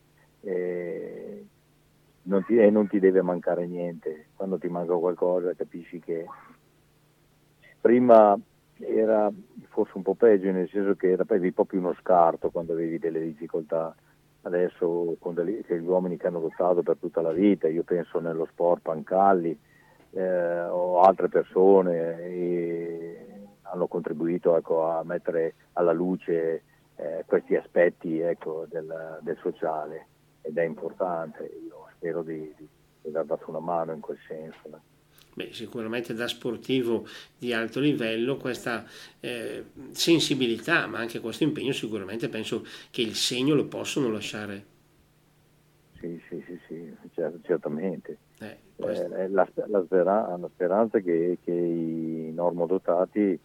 e 0.48 1.46
non, 2.22 2.44
ti, 2.44 2.56
e 2.56 2.70
non 2.70 2.88
ti 2.88 2.98
deve 2.98 3.20
mancare 3.22 3.66
niente. 3.66 4.28
Quando 4.34 4.58
ti 4.58 4.68
manca 4.68 4.94
qualcosa 4.94 5.54
capisci 5.54 6.00
che 6.00 6.24
prima 7.80 8.38
era 8.78 9.30
forse 9.68 9.92
un 9.94 10.02
po' 10.02 10.14
peggio, 10.14 10.50
nel 10.50 10.68
senso 10.68 10.94
che 10.94 11.16
po' 11.52 11.64
più 11.64 11.78
uno 11.78 11.94
scarto 12.00 12.50
quando 12.50 12.72
avevi 12.72 12.98
delle 12.98 13.20
difficoltà. 13.20 13.94
Adesso 14.42 15.16
con 15.18 15.34
degli, 15.34 15.62
gli 15.66 15.86
uomini 15.86 16.16
che 16.16 16.28
hanno 16.28 16.40
lottato 16.40 16.82
per 16.82 16.96
tutta 16.98 17.20
la 17.20 17.32
vita, 17.32 17.68
io 17.68 17.82
penso 17.82 18.18
nello 18.20 18.46
sport 18.46 18.82
Pancalli 18.82 19.58
eh, 20.12 20.60
o 20.62 21.00
altre 21.00 21.28
persone 21.28 22.22
hanno 23.62 23.86
contribuito 23.88 24.56
ecco, 24.56 24.88
a 24.88 25.02
mettere 25.04 25.54
alla 25.74 25.92
luce 25.92 26.62
eh, 26.96 27.24
questi 27.26 27.56
aspetti 27.56 28.20
ecco, 28.20 28.64
del, 28.70 29.18
del, 29.20 29.36
sociale 29.42 30.06
ed 30.48 30.56
è 30.56 30.64
importante. 30.64 31.44
Io 31.66 31.88
spero 31.96 32.22
di, 32.22 32.38
di, 32.56 32.68
di 33.02 33.08
aver 33.08 33.24
dato 33.24 33.44
una 33.48 33.60
mano 33.60 33.92
in 33.92 34.00
quel 34.00 34.18
senso. 34.26 34.80
Beh, 35.34 35.52
sicuramente 35.52 36.14
da 36.14 36.26
sportivo 36.26 37.06
di 37.36 37.52
alto 37.52 37.78
livello 37.78 38.36
questa 38.36 38.84
eh, 39.20 39.66
sensibilità, 39.90 40.86
ma 40.86 40.98
anche 40.98 41.20
questo 41.20 41.44
impegno 41.44 41.72
sicuramente 41.72 42.28
penso 42.28 42.64
che 42.90 43.02
il 43.02 43.14
segno 43.14 43.54
lo 43.54 43.66
possono 43.66 44.10
lasciare. 44.10 44.76
Sì, 46.00 46.20
sì, 46.28 46.42
sì, 46.46 46.58
sì 46.66 46.96
certamente. 47.42 48.18
Eh, 48.40 48.56
eh, 48.76 49.28
la, 49.28 49.48
la, 49.66 49.82
speranza, 49.84 50.36
la, 50.36 50.48
speranza 50.52 50.98
che, 51.00 51.38
che 51.42 51.52
i 51.52 52.32
normodotati 52.32 53.38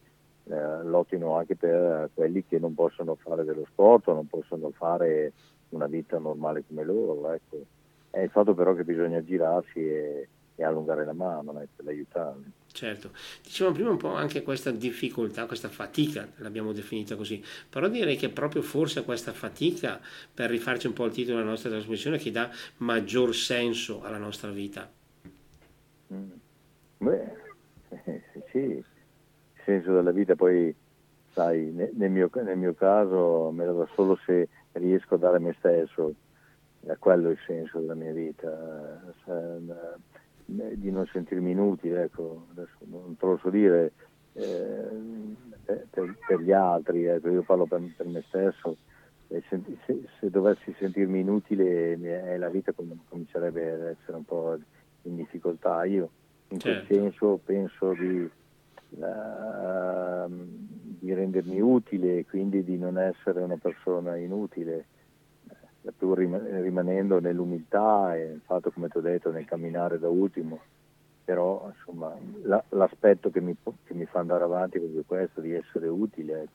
eh, 0.45 0.83
lottino 0.83 1.35
anche 1.35 1.55
per 1.55 2.09
quelli 2.13 2.45
che 2.45 2.59
non 2.59 2.73
possono 2.73 3.15
fare 3.15 3.43
dello 3.43 3.65
sport, 3.69 4.07
non 4.07 4.27
possono 4.27 4.71
fare 4.71 5.31
una 5.73 5.87
vita 5.87 6.17
normale 6.17 6.63
come 6.67 6.83
loro. 6.83 7.31
Ecco. 7.33 7.65
È 8.09 8.19
il 8.19 8.29
fatto 8.29 8.53
però 8.53 8.73
che 8.73 8.83
bisogna 8.83 9.23
girarsi 9.23 9.79
e, 9.79 10.27
e 10.55 10.63
allungare 10.63 11.05
la 11.05 11.13
mano 11.13 11.51
per 11.51 11.87
aiutarli. 11.87 12.51
Certo, 12.73 13.11
dicevamo 13.43 13.75
prima 13.75 13.91
un 13.91 13.97
po' 13.97 14.13
anche 14.15 14.41
questa 14.41 14.71
difficoltà, 14.71 15.45
questa 15.45 15.69
fatica, 15.69 16.27
l'abbiamo 16.37 16.71
definita 16.71 17.15
così, 17.15 17.43
però 17.69 17.87
direi 17.87 18.15
che 18.15 18.29
proprio 18.29 18.63
forse 18.63 19.03
questa 19.03 19.31
fatica, 19.31 19.99
per 20.33 20.49
rifarci 20.49 20.87
un 20.87 20.93
po' 20.93 21.03
al 21.03 21.11
titolo 21.11 21.37
della 21.37 21.49
nostra 21.49 21.69
trasmissione, 21.69 22.17
che 22.17 22.31
dà 22.31 22.49
maggior 22.77 23.35
senso 23.35 24.01
alla 24.01 24.17
nostra 24.17 24.49
vita. 24.49 24.89
Mm. 26.11 26.31
Beh, 26.97 27.31
sì, 28.49 28.57
il 28.57 28.85
senso 29.65 29.93
della 29.93 30.11
vita 30.11 30.35
poi, 30.35 30.73
sai, 31.31 31.71
nel 31.71 32.09
mio, 32.09 32.29
nel 32.33 32.57
mio 32.57 32.73
caso 32.73 33.51
me 33.51 33.65
lo 33.65 33.73
do 33.73 33.89
solo 33.93 34.17
se 34.25 34.49
riesco 34.73 35.15
a 35.15 35.17
dare 35.17 35.37
a 35.37 35.39
me 35.39 35.55
stesso, 35.57 36.13
è 36.85 36.97
quello 36.97 37.29
il 37.29 37.39
senso 37.45 37.79
della 37.79 37.95
mia 37.95 38.11
vita. 38.11 39.13
Eh, 39.25 40.11
di 40.45 40.91
non 40.91 41.05
sentirmi 41.07 41.51
inutile, 41.51 42.03
ecco, 42.03 42.47
adesso 42.51 42.77
non 42.85 43.15
te 43.17 43.25
lo 43.25 43.37
so 43.37 43.49
dire 43.49 43.93
eh, 44.33 44.87
per, 45.89 46.17
per, 46.27 46.41
gli 46.41 46.51
altri, 46.51 47.05
ecco, 47.05 47.29
io 47.29 47.43
parlo 47.43 47.65
per, 47.65 47.81
per 47.95 48.05
me 48.07 48.23
stesso, 48.27 48.77
se, 49.27 49.41
se, 49.85 50.03
se, 50.19 50.29
dovessi 50.29 50.75
sentirmi 50.77 51.21
inutile 51.21 51.93
eh, 51.93 52.37
la 52.37 52.49
vita 52.49 52.73
comincerebbe 52.73 53.71
ad 53.71 53.81
essere 53.81 54.17
un 54.17 54.25
po' 54.25 54.57
in 55.03 55.15
difficoltà. 55.15 55.85
Io 55.85 56.09
in 56.49 56.59
certo. 56.59 56.85
quel 56.85 57.01
senso 57.01 57.39
penso 57.43 57.93
di, 57.93 58.29
uh, 58.95 60.29
di 60.99 61.13
rendermi 61.13 61.59
utile 61.61 62.19
e 62.19 62.25
quindi 62.25 62.63
di 62.63 62.77
non 62.77 62.97
essere 62.97 63.41
una 63.41 63.57
persona 63.57 64.15
inutile 64.15 64.85
pur 65.97 66.17
rimanendo 66.17 67.19
nell'umiltà 67.19 68.15
e 68.15 68.39
fatto, 68.45 68.71
come 68.71 68.87
ti 68.87 68.97
ho 68.97 69.01
detto, 69.01 69.31
nel 69.31 69.45
camminare 69.45 69.99
da 69.99 70.07
ultimo, 70.07 70.61
però 71.25 71.69
insomma, 71.73 72.15
la, 72.43 72.63
l'aspetto 72.69 73.29
che 73.29 73.41
mi, 73.41 73.55
che 73.83 73.93
mi, 73.93 74.05
fa 74.05 74.19
andare 74.19 74.43
avanti 74.43 74.77
è 74.77 74.79
proprio 74.79 75.03
questo, 75.05 75.41
di 75.41 75.53
essere 75.53 75.87
utile. 75.87 76.47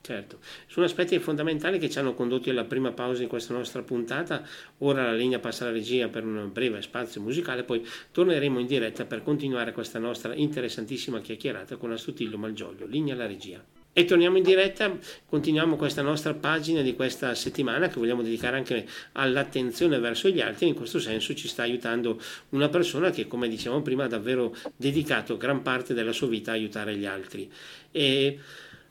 Certo, 0.00 0.38
sono 0.66 0.86
aspetti 0.86 1.18
fondamentali 1.18 1.78
che 1.78 1.90
ci 1.90 1.98
hanno 1.98 2.14
condotto 2.14 2.48
alla 2.48 2.64
prima 2.64 2.92
pausa 2.92 3.20
di 3.20 3.26
questa 3.26 3.52
nostra 3.52 3.82
puntata, 3.82 4.46
ora 4.78 5.02
la 5.02 5.12
linea 5.12 5.38
passa 5.38 5.64
alla 5.64 5.72
regia 5.72 6.08
per 6.08 6.24
un 6.24 6.50
breve 6.52 6.80
spazio 6.80 7.20
musicale, 7.20 7.64
poi 7.64 7.86
torneremo 8.12 8.58
in 8.58 8.66
diretta 8.66 9.04
per 9.04 9.22
continuare 9.22 9.72
questa 9.72 9.98
nostra 9.98 10.34
interessantissima 10.34 11.20
chiacchierata 11.20 11.76
con 11.76 11.92
Astutillo 11.92 12.38
Malgioglio, 12.38 12.86
linea 12.86 13.14
alla 13.14 13.26
regia. 13.26 13.62
E 13.92 14.04
torniamo 14.04 14.36
in 14.36 14.44
diretta, 14.44 14.96
continuiamo 15.26 15.74
questa 15.74 16.02
nostra 16.02 16.32
pagina 16.32 16.82
di 16.82 16.94
questa 16.94 17.34
settimana 17.34 17.88
che 17.88 17.98
vogliamo 17.98 18.22
dedicare 18.22 18.56
anche 18.56 18.86
all'attenzione 19.12 19.98
verso 19.98 20.28
gli 20.28 20.40
altri, 20.40 20.68
in 20.68 20.74
questo 20.74 21.00
senso 21.00 21.34
ci 21.34 21.48
sta 21.48 21.62
aiutando 21.62 22.20
una 22.50 22.68
persona 22.68 23.10
che 23.10 23.26
come 23.26 23.48
dicevamo 23.48 23.82
prima 23.82 24.04
ha 24.04 24.08
davvero 24.08 24.54
dedicato 24.76 25.36
gran 25.36 25.62
parte 25.62 25.94
della 25.94 26.12
sua 26.12 26.28
vita 26.28 26.52
a 26.52 26.54
aiutare 26.54 26.96
gli 26.96 27.06
altri. 27.06 27.50
E 27.90 28.38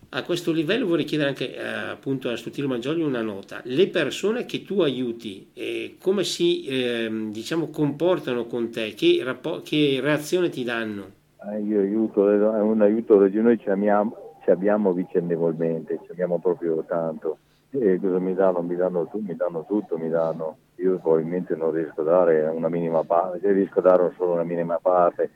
a 0.10 0.24
questo 0.24 0.52
livello 0.52 0.88
vorrei 0.88 1.06
chiedere 1.06 1.30
anche 1.30 1.56
eh, 1.56 1.64
appunto 1.64 2.30
a 2.30 2.38
Stutilo 2.38 2.68
Maggioli 2.68 3.02
una 3.02 3.22
nota. 3.22 3.62
Le 3.64 3.88
persone 3.90 4.46
che 4.46 4.64
tu 4.64 4.82
aiuti, 4.82 5.50
eh, 5.54 5.98
come 6.02 6.24
si 6.24 6.66
eh, 6.66 7.10
diciamo, 7.30 7.70
comportano 7.70 8.46
con 8.46 8.72
te? 8.72 8.94
Che, 8.94 9.22
rappo- 9.24 9.62
che 9.64 10.00
reazione 10.02 10.50
ti 10.50 10.64
danno? 10.64 11.12
Eh, 11.52 11.62
io 11.62 11.82
aiuto, 11.82 12.30
è 12.30 12.62
un 12.62 12.82
aiuto 12.82 13.20
che 13.20 13.30
noi 13.42 13.60
ci 13.60 13.70
amiamo 13.70 14.26
ci 14.48 14.54
abbiamo 14.54 14.94
vicendevolmente, 14.94 16.00
ci 16.06 16.12
abbiamo 16.12 16.40
proprio 16.40 16.82
tanto. 16.88 17.40
E 17.70 18.00
cosa 18.00 18.18
mi 18.18 18.34
danno? 18.34 18.62
Mi 18.62 18.78
danno, 18.78 19.10
mi 19.12 19.36
danno 19.36 19.66
tutto, 19.68 19.98
mi 19.98 20.08
danno. 20.08 20.56
Io 20.76 21.00
probabilmente 21.00 21.54
non 21.54 21.72
riesco 21.72 22.00
a 22.00 22.06
dare 22.06 22.48
una 22.48 22.70
minima 22.70 23.04
parte, 23.04 23.52
riesco 23.52 23.80
a 23.80 23.82
dare 23.82 24.14
solo 24.16 24.32
una 24.32 24.44
minima 24.44 24.80
parte 24.82 25.32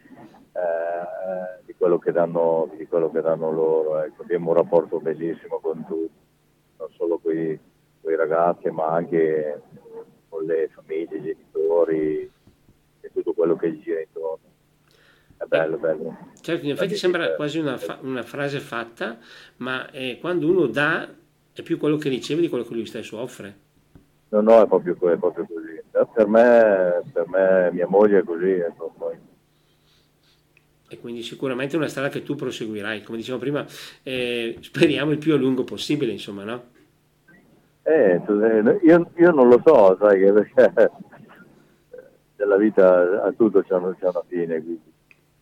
eh, 0.53 1.63
di, 1.65 1.73
quello 1.75 1.99
danno, 2.11 2.69
di, 2.77 2.85
quello 2.87 3.09
che 3.11 3.21
danno, 3.21 3.51
loro. 3.51 4.01
Ecco. 4.01 4.23
Abbiamo 4.23 4.49
un 4.49 4.55
rapporto 4.55 4.99
bellissimo 4.99 5.59
con 5.59 5.85
tutti, 5.87 6.11
non 6.77 6.89
solo 6.97 7.19
con 7.19 7.33
i 7.33 7.59
ragazzi, 8.15 8.69
ma 8.69 8.87
anche 8.87 9.61
con 10.29 10.43
le 10.43 10.69
famiglie, 10.73 11.17
i 11.17 11.21
genitori 11.21 12.31
e 13.01 13.11
tutto 13.13 13.33
quello 13.33 13.55
che 13.55 13.71
gli 13.71 13.81
gira 13.81 13.99
intorno. 13.99 14.39
È 15.37 15.45
bello, 15.45 15.77
bello. 15.77 16.17
Certo, 16.39 16.65
in 16.65 16.71
effetti 16.71 16.95
sembra 16.95 17.33
quasi 17.35 17.57
una, 17.57 17.77
fa- 17.77 17.99
una 18.01 18.23
frase 18.23 18.59
fatta, 18.59 19.17
ma 19.57 19.89
eh, 19.89 20.19
quando 20.19 20.47
uno 20.47 20.67
dà 20.67 21.09
è 21.53 21.61
più 21.63 21.77
quello 21.77 21.97
che 21.97 22.09
riceve 22.09 22.41
di 22.41 22.49
quello 22.49 22.63
che 22.63 22.73
lui 22.73 22.85
stesso 22.85 23.17
offre. 23.17 23.69
No, 24.29 24.41
no, 24.41 24.61
è 24.61 24.67
proprio, 24.67 24.93
è 24.93 25.17
proprio 25.17 25.45
così. 25.45 25.81
Per 26.13 26.27
me, 26.27 27.03
per 27.11 27.27
me, 27.27 27.69
mia 27.73 27.87
moglie 27.87 28.19
è 28.19 28.23
così. 28.23 28.63
Poi. 28.97 29.17
E 30.91 30.99
quindi 30.99 31.23
sicuramente 31.23 31.75
è 31.75 31.77
una 31.77 31.87
strada 31.87 32.09
che 32.09 32.21
tu 32.21 32.35
proseguirai, 32.35 33.01
come 33.01 33.17
dicevo 33.17 33.37
prima, 33.37 33.65
eh, 34.03 34.57
speriamo 34.59 35.11
il 35.11 35.19
più 35.19 35.33
a 35.33 35.37
lungo 35.37 35.63
possibile, 35.63 36.11
insomma, 36.11 36.43
no? 36.43 36.63
Eh, 37.83 38.21
eh 38.21 38.79
io, 38.83 39.11
io 39.15 39.31
non 39.31 39.47
lo 39.47 39.61
so, 39.65 39.95
sai, 39.97 40.19
perché 40.33 40.91
nella 42.35 42.57
vita 42.59 43.23
a 43.23 43.31
tutto 43.31 43.63
c'è 43.63 43.73
una, 43.75 43.95
c'è 43.97 44.07
una 44.09 44.23
fine, 44.27 44.61
quindi 44.61 44.91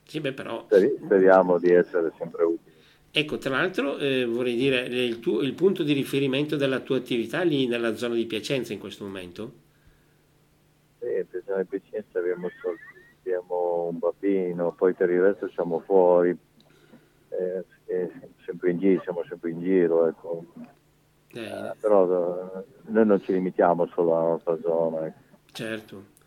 sì, 0.09 0.19
beh, 0.21 0.33
però... 0.33 0.65
Speriamo 0.67 1.59
di 1.59 1.71
essere 1.71 2.11
sempre 2.17 2.43
utili. 2.43 2.73
Ecco, 3.11 3.37
tra 3.37 3.51
l'altro 3.51 3.97
eh, 3.97 4.25
vorrei 4.25 4.55
dire 4.55 4.81
il, 4.81 5.19
tuo, 5.19 5.41
il, 5.41 5.53
punto 5.53 5.83
di 5.83 5.93
riferimento 5.93 6.55
della 6.55 6.79
tua 6.79 6.97
attività 6.97 7.41
lì 7.41 7.67
nella 7.67 7.95
zona 7.95 8.15
di 8.15 8.25
Piacenza 8.25 8.73
in 8.73 8.79
questo 8.79 9.03
momento? 9.03 9.53
Sì, 10.99 11.05
in 11.05 11.41
zona 11.45 11.61
di 11.61 11.67
Piacenza 11.67 12.19
abbiamo, 12.19 12.49
abbiamo, 13.29 13.89
un 13.91 13.99
bambino, 13.99 14.71
poi 14.71 14.93
per 14.93 15.09
il 15.09 15.21
resto 15.21 15.49
siamo 15.49 15.79
fuori, 15.85 16.35
eh, 17.29 17.65
eh, 17.85 18.11
sempre 18.45 18.71
in 18.71 18.79
giro, 18.79 19.01
siamo 19.03 19.23
sempre 19.27 19.51
in 19.51 19.61
giro, 19.61 20.07
ecco. 20.07 20.45
Eh, 21.33 21.41
eh 21.41 21.73
però 21.79 22.63
noi 22.87 23.05
non 23.05 23.21
ci 23.21 23.33
limitiamo 23.33 23.87
solo 23.93 24.17
alla 24.17 24.29
nostra 24.29 24.57
zona. 24.61 25.05
Ecco. 25.05 25.19
Certo 25.51 26.17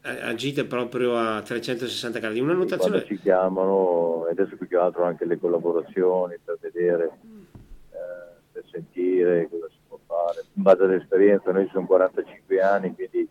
agite 0.00 0.64
proprio 0.64 1.16
a 1.16 1.42
360 1.42 2.18
gradi. 2.18 2.40
Una 2.40 2.54
notazione... 2.54 3.02
Quando 3.02 3.06
ci 3.06 3.20
chiamano, 3.20 4.26
e 4.26 4.30
adesso 4.30 4.56
più 4.56 4.66
che 4.66 4.76
altro 4.76 5.04
anche 5.04 5.26
le 5.26 5.38
collaborazioni 5.38 6.36
per 6.42 6.56
vedere, 6.60 7.18
eh, 7.90 8.40
per 8.52 8.64
sentire 8.70 9.48
cosa 9.50 9.66
si 9.68 9.76
può 9.86 9.98
fare. 10.06 10.44
In 10.54 10.62
base 10.62 10.84
all'esperienza, 10.84 11.52
noi 11.52 11.68
sono 11.72 11.84
45 11.84 12.62
anni, 12.62 12.94
quindi 12.94 13.28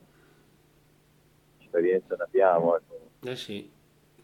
esperienza 1.61 2.15
ne 2.15 2.23
abbiamo. 2.23 2.75
Ecco. 2.77 3.06
Eh 3.27 3.35
sì. 3.35 3.69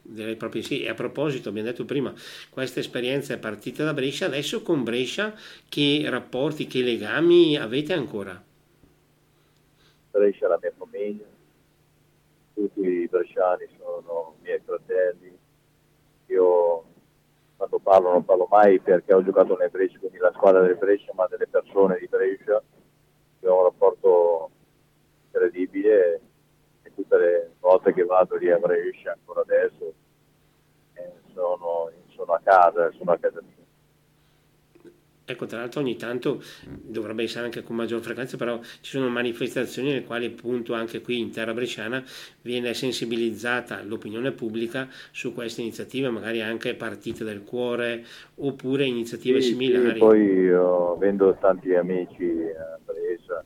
Direi 0.05 0.35
proprio 0.35 0.61
sì, 0.61 0.83
e 0.83 0.89
a 0.89 0.93
proposito, 0.93 1.49
abbiamo 1.49 1.69
detto 1.69 1.85
prima, 1.85 2.13
questa 2.49 2.79
esperienza 2.79 3.33
è 3.33 3.37
partita 3.37 3.85
da 3.85 3.93
Brescia, 3.93 4.25
adesso 4.25 4.61
con 4.61 4.83
Brescia 4.83 5.33
che 5.69 6.05
rapporti, 6.09 6.67
che 6.67 6.81
legami 6.81 7.57
avete 7.57 7.93
ancora? 7.93 8.41
Brescia 10.11 10.45
è 10.45 10.49
la 10.49 10.59
mia 10.61 10.73
famiglia, 10.77 11.23
tutti 12.53 12.81
i 12.81 13.07
bresciani 13.07 13.65
sono 13.77 14.35
miei 14.41 14.59
fratelli. 14.63 15.37
Io 16.27 16.83
quando 17.55 17.79
parlo 17.79 18.11
non 18.11 18.25
parlo 18.25 18.47
mai 18.49 18.79
perché 18.79 19.13
ho 19.13 19.23
giocato 19.23 19.55
nel 19.55 19.69
Brescia, 19.69 19.99
quindi 19.99 20.17
la 20.17 20.33
squadra 20.35 20.61
del 20.61 20.75
Brescia, 20.75 21.13
ma 21.15 21.27
delle 21.27 21.47
persone 21.47 21.97
di 21.97 22.07
Brescia. 22.07 22.61
Ho 23.45 23.57
un 23.57 23.63
rapporto 23.63 24.49
incredibile 25.25 26.21
e 27.13 27.17
tutte 27.17 27.17
le 27.17 27.49
volte 27.59 27.93
che 27.93 28.03
vado 28.03 28.35
lì 28.37 28.49
a 28.49 28.57
Brescia, 28.57 29.11
ancora 29.11 29.41
adesso, 29.41 29.93
sono, 31.33 31.91
sono 32.15 32.33
a 32.33 32.41
casa, 32.43 32.91
sono 32.97 33.11
a 33.11 33.17
casa 33.17 33.41
mia. 33.41 33.51
Ecco, 35.25 35.45
tra 35.45 35.59
l'altro 35.59 35.79
ogni 35.79 35.95
tanto 35.95 36.43
dovrebbe 36.65 37.23
essere 37.23 37.45
anche 37.45 37.63
con 37.63 37.77
maggior 37.77 38.01
frequenza, 38.01 38.35
però 38.35 38.59
ci 38.61 38.91
sono 38.91 39.07
manifestazioni 39.07 39.89
nelle 39.89 40.03
quali 40.03 40.25
appunto 40.25 40.73
anche 40.73 41.01
qui 41.01 41.17
in 41.17 41.31
terra 41.31 41.53
bresciana 41.53 42.03
viene 42.41 42.73
sensibilizzata 42.73 43.81
l'opinione 43.83 44.31
pubblica 44.31 44.89
su 45.11 45.33
queste 45.33 45.61
iniziative, 45.61 46.09
magari 46.09 46.41
anche 46.41 46.75
partite 46.75 47.23
del 47.23 47.43
cuore 47.43 48.03
oppure 48.35 48.83
iniziative 48.83 49.39
sì, 49.39 49.51
similari. 49.51 49.93
Sì, 49.93 49.99
poi 49.99 50.21
io 50.21 50.93
avendo 50.93 51.37
tanti 51.39 51.73
amici 51.73 52.51
a 52.57 52.77
Brescia, 52.83 53.45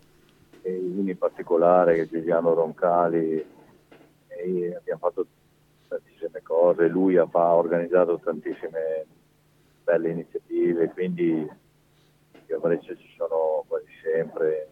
e 0.63 0.75
uno 0.75 1.11
in 1.11 1.17
particolare 1.17 2.07
Giuliano 2.09 2.55
Roncali, 2.55 3.45
abbiamo 4.75 4.99
fatto 4.99 5.25
tantissime 5.87 6.41
cose, 6.41 6.87
lui 6.87 7.17
ha, 7.17 7.27
ha 7.29 7.55
organizzato 7.55 8.19
tantissime 8.23 9.05
belle 9.83 10.09
iniziative, 10.09 10.89
quindi 10.89 11.47
a 12.49 12.57
Brescia 12.57 12.95
ci 12.95 13.13
sono 13.17 13.63
quasi 13.67 13.87
sempre, 14.01 14.67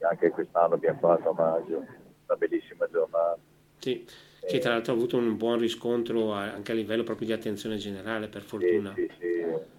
anche 0.00 0.30
quest'anno 0.30 0.74
abbiamo 0.74 0.98
fatto 0.98 1.30
a 1.30 1.34
maggio, 1.34 1.76
una 1.78 2.36
bellissima 2.36 2.88
giornata. 2.90 3.38
Sì, 3.78 4.06
che 4.46 4.58
tra 4.58 4.72
l'altro 4.72 4.92
ha 4.92 4.96
avuto 4.96 5.16
un 5.16 5.36
buon 5.36 5.58
riscontro 5.58 6.32
anche 6.32 6.72
a 6.72 6.74
livello 6.74 7.02
proprio 7.02 7.26
di 7.26 7.32
attenzione 7.32 7.76
generale, 7.76 8.28
per 8.28 8.42
fortuna. 8.42 8.92
Sì, 8.94 9.10
sì, 9.18 9.24
sì. 9.24 9.74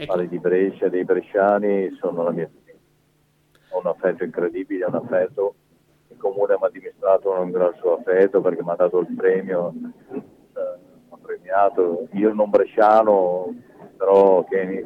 Ecco. 0.00 0.22
di 0.22 0.38
Brescia, 0.38 0.88
dei 0.88 1.02
bresciani 1.02 1.90
sono 1.98 2.22
la 2.22 2.30
mia 2.30 2.48
ho 3.70 3.80
un 3.80 3.86
affetto 3.86 4.24
incredibile, 4.24 4.84
un 4.84 4.94
affetto, 4.94 5.54
comune 6.18 6.56
mi 6.60 6.66
ha 6.66 6.70
dimostrato 6.70 7.30
un 7.30 7.50
grosso 7.50 7.94
affetto 7.94 8.40
perché 8.40 8.62
mi 8.62 8.70
ha 8.70 8.74
dato 8.74 8.98
il 8.98 9.14
premio, 9.16 9.72
eh, 10.12 10.60
ha 11.08 11.18
premiato, 11.20 12.08
io 12.12 12.34
non 12.34 12.50
bresciano, 12.50 13.54
però 13.96 14.44
che 14.44 14.84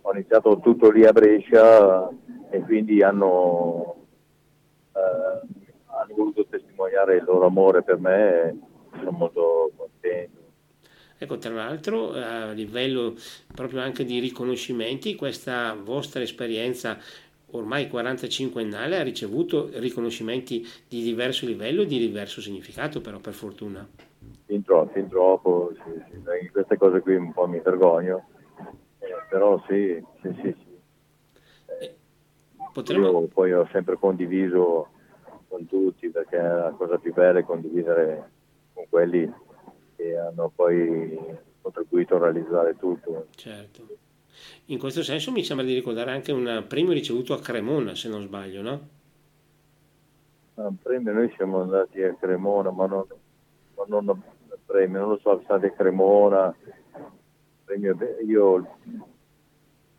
ho 0.00 0.12
iniziato 0.12 0.58
tutto 0.58 0.90
lì 0.90 1.04
a 1.04 1.12
Brescia 1.12 2.08
e 2.50 2.60
quindi 2.60 3.02
hanno, 3.02 4.06
eh, 4.92 5.46
hanno 5.86 6.14
voluto 6.14 6.46
testimoniare 6.46 7.16
il 7.16 7.24
loro 7.24 7.46
amore 7.46 7.82
per 7.82 7.98
me 7.98 8.48
e 8.48 8.56
sono 8.98 9.10
molto 9.12 9.70
contento. 9.76 10.40
Ecco, 11.18 11.38
tra 11.38 11.52
l'altro 11.52 12.10
a 12.12 12.50
livello 12.50 13.14
proprio 13.54 13.80
anche 13.80 14.04
di 14.04 14.18
riconoscimenti, 14.18 15.14
questa 15.14 15.76
vostra 15.80 16.20
esperienza 16.20 16.98
ormai 17.52 17.86
45ennale 17.86 18.98
ha 18.98 19.02
ricevuto 19.02 19.70
riconoscimenti 19.74 20.66
di 20.88 21.02
diverso 21.02 21.46
livello 21.46 21.82
e 21.82 21.86
di 21.86 21.98
diverso 21.98 22.40
significato, 22.40 23.00
però 23.00 23.18
per 23.18 23.32
fortuna. 23.32 23.86
Fin 24.46 24.62
troppo, 24.62 24.92
fin 24.92 25.08
troppo 25.08 25.72
sì, 25.74 26.02
sì. 26.10 26.48
queste 26.50 26.76
cose 26.76 27.00
qui 27.00 27.16
un 27.16 27.32
po' 27.32 27.46
mi 27.46 27.60
vergogno, 27.60 28.28
eh, 28.98 29.14
però 29.28 29.62
sì, 29.66 30.02
sì, 30.20 30.34
sì. 30.42 30.54
sì. 30.58 30.78
Eh, 31.80 31.94
potremmo... 32.72 33.20
Io 33.20 33.26
poi 33.28 33.52
ho 33.52 33.68
sempre 33.72 33.96
condiviso 33.96 34.88
con 35.48 35.66
tutti 35.66 36.08
perché 36.08 36.36
la 36.36 36.74
cosa 36.76 36.98
più 36.98 37.12
bella 37.12 37.40
è 37.40 37.44
condividere 37.44 38.30
con 38.72 38.84
quelli 38.88 39.30
che 39.96 40.16
hanno 40.16 40.50
poi 40.54 41.18
contribuito 41.60 42.16
a 42.16 42.20
realizzare 42.20 42.76
tutto. 42.76 43.26
Certo. 43.34 43.86
In 44.66 44.78
questo 44.78 45.02
senso 45.02 45.32
mi 45.32 45.44
sembra 45.44 45.66
di 45.66 45.74
ricordare 45.74 46.12
anche 46.12 46.32
un 46.32 46.64
premio 46.68 46.92
ricevuto 46.92 47.34
a 47.34 47.40
Cremona, 47.40 47.94
se 47.94 48.08
non 48.08 48.22
sbaglio, 48.22 48.62
no? 48.62 48.88
Un 50.54 50.76
premio, 50.80 51.12
noi 51.12 51.32
siamo 51.36 51.62
andati 51.62 52.02
a 52.02 52.14
Cremona, 52.14 52.70
ma 52.70 52.86
non, 52.86 53.04
ma 53.74 53.84
non 53.88 54.22
premio, 54.64 55.00
non 55.00 55.08
lo 55.10 55.16
so, 55.16 55.22
siamo 55.22 55.42
stati 55.42 55.66
a 55.66 55.70
Cremona, 55.72 56.54
premio, 57.64 57.96
io 58.26 58.78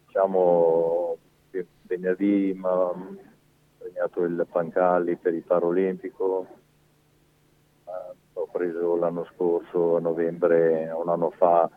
diciamo 0.05 1.17
venerdì 1.83 2.53
mi 2.55 2.65
ha 2.65 2.91
premiato 3.77 4.23
il 4.23 4.47
Pancalli 4.49 5.15
per 5.15 5.33
il 5.33 5.43
Paralimpico, 5.43 6.47
ho 8.33 8.47
preso 8.51 8.95
l'anno 8.95 9.27
scorso, 9.35 9.97
a 9.97 9.99
novembre, 9.99 10.89
un 10.91 11.09
anno 11.09 11.29
fa, 11.31 11.69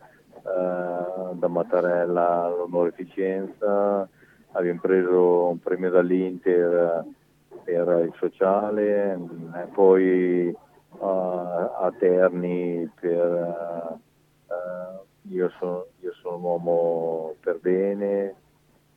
eh, 0.47 1.35
da 1.35 1.47
Mattarella 1.47 2.47
l'onorificenza, 2.49 4.07
abbiamo 4.51 4.79
preso 4.79 5.49
un 5.49 5.59
premio 5.59 5.89
dall'Inter 5.89 7.05
per 7.63 8.03
il 8.05 8.13
sociale, 8.17 9.13
e 9.13 9.67
poi 9.73 10.47
uh, 10.47 11.05
a 11.05 11.93
Terni 11.99 12.89
per 12.99 13.97
uh, 14.47 15.29
io, 15.29 15.49
sono, 15.59 15.85
io 15.99 16.13
sono 16.21 16.37
un 16.37 16.43
uomo 16.43 17.35
per 17.41 17.59
bene 17.59 18.35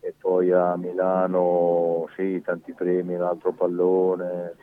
e 0.01 0.15
poi 0.19 0.53
a 0.53 0.77
Milano 0.77 2.09
sì, 2.15 2.41
tanti 2.43 2.73
premi, 2.73 3.17
l'altro 3.17 3.53
pallone, 3.53 4.55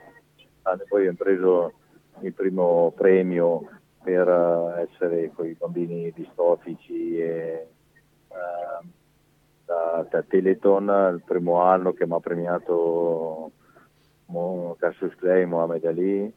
ah, 0.64 0.78
poi 0.88 1.08
abbiamo 1.08 1.18
preso 1.18 1.74
il 2.22 2.34
primo 2.34 2.92
premio 2.96 3.77
per 4.08 4.26
eh, 4.26 4.88
essere 4.90 5.32
con 5.34 5.46
i 5.48 5.58
bambini 5.60 6.14
distofici 6.16 7.18
e 7.18 7.68
uh, 8.30 8.88
da, 9.66 10.08
da, 10.10 10.24
Teleton 10.24 11.16
il 11.16 11.24
primo 11.26 11.60
anno 11.60 11.92
che 11.92 12.08
mi 12.08 12.14
ha 12.14 12.20
premiato 12.22 13.52
Cassius 14.80 15.14
Clay, 15.16 15.44
Mohamed 15.44 15.84
Ali 15.84 16.34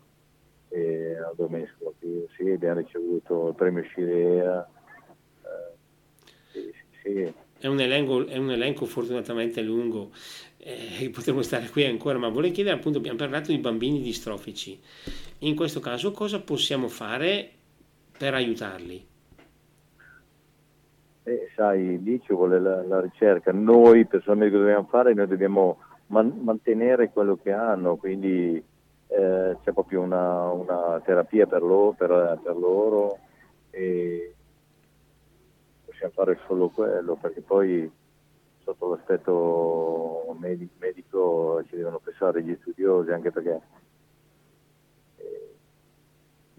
e 0.69 1.17
al 1.17 1.35
Domesco 1.37 1.95
sì, 2.01 2.51
abbiamo 2.51 2.81
ricevuto 2.81 3.51
il 3.51 3.55
premio 3.55 3.85
Scirea 3.85 4.69
uh, 5.43 5.49
sì, 6.51 6.75
sì, 7.03 7.35
È, 7.57 7.69
un 7.69 7.79
elenco, 7.79 8.27
è 8.27 8.37
un 8.37 8.51
elenco 8.51 8.85
fortunatamente 8.85 9.63
lungo 9.63 10.11
eh, 10.59 11.09
potremmo 11.11 11.43
stare 11.43 11.69
qui 11.69 11.85
ancora, 11.85 12.19
ma 12.19 12.29
volevo 12.29 12.53
chiedere 12.53 12.77
appunto, 12.77 12.99
abbiamo 12.99 13.17
parlato 13.17 13.53
di 13.53 13.59
bambini 13.59 14.03
distrofici, 14.03 14.79
in 15.39 15.55
questo 15.55 15.79
caso 15.79 16.11
cosa 16.11 16.41
possiamo 16.41 16.89
fare 16.89 17.53
per 18.21 18.35
aiutarli? 18.35 19.09
Eh, 21.23 21.51
sai, 21.57 22.03
lì 22.03 22.21
ci 22.21 22.35
vuole 22.35 22.61
la, 22.61 22.83
la, 22.83 23.01
ricerca, 23.01 23.51
noi 23.51 24.05
personalmente 24.05 24.55
cosa 24.55 24.67
dobbiamo 24.67 24.89
fare? 24.91 25.15
Noi 25.15 25.27
dobbiamo 25.27 25.79
man- 26.09 26.39
mantenere 26.43 27.09
quello 27.09 27.39
che 27.43 27.51
hanno, 27.51 27.97
quindi 27.97 28.63
eh, 29.07 29.57
c'è 29.65 29.73
proprio 29.73 30.03
una, 30.03 30.51
una 30.51 31.01
terapia 31.03 31.47
per 31.47 31.63
loro, 31.63 31.93
per, 31.93 32.39
per 32.43 32.57
loro 32.59 33.19
e 33.71 34.35
possiamo 35.87 36.13
fare 36.13 36.39
solo 36.47 36.69
quello 36.69 37.17
perché 37.17 37.41
poi 37.41 37.91
sotto 38.65 38.91
l'aspetto 38.91 40.37
medico 40.39 41.63
ci 41.69 41.77
devono 41.77 42.01
pensare 42.01 42.43
gli 42.43 42.55
studiosi 42.61 43.13
anche 43.13 43.31
perché 43.31 43.61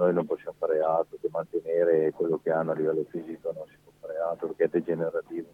noi 0.02 0.14
non 0.14 0.26
possiamo 0.26 0.56
fare 0.58 0.80
altro 0.80 1.18
che 1.22 1.30
mantenere 1.32 2.12
quello 2.12 2.40
che 2.42 2.52
hanno 2.52 2.72
a 2.72 2.76
livello 2.76 3.06
fisico, 3.10 3.54
non 3.56 3.66
si 3.68 3.76
può 3.84 3.92
fare 4.00 4.18
altro 4.18 4.48
perché 4.48 4.64
è 4.64 4.80
degenerativo 4.80 5.48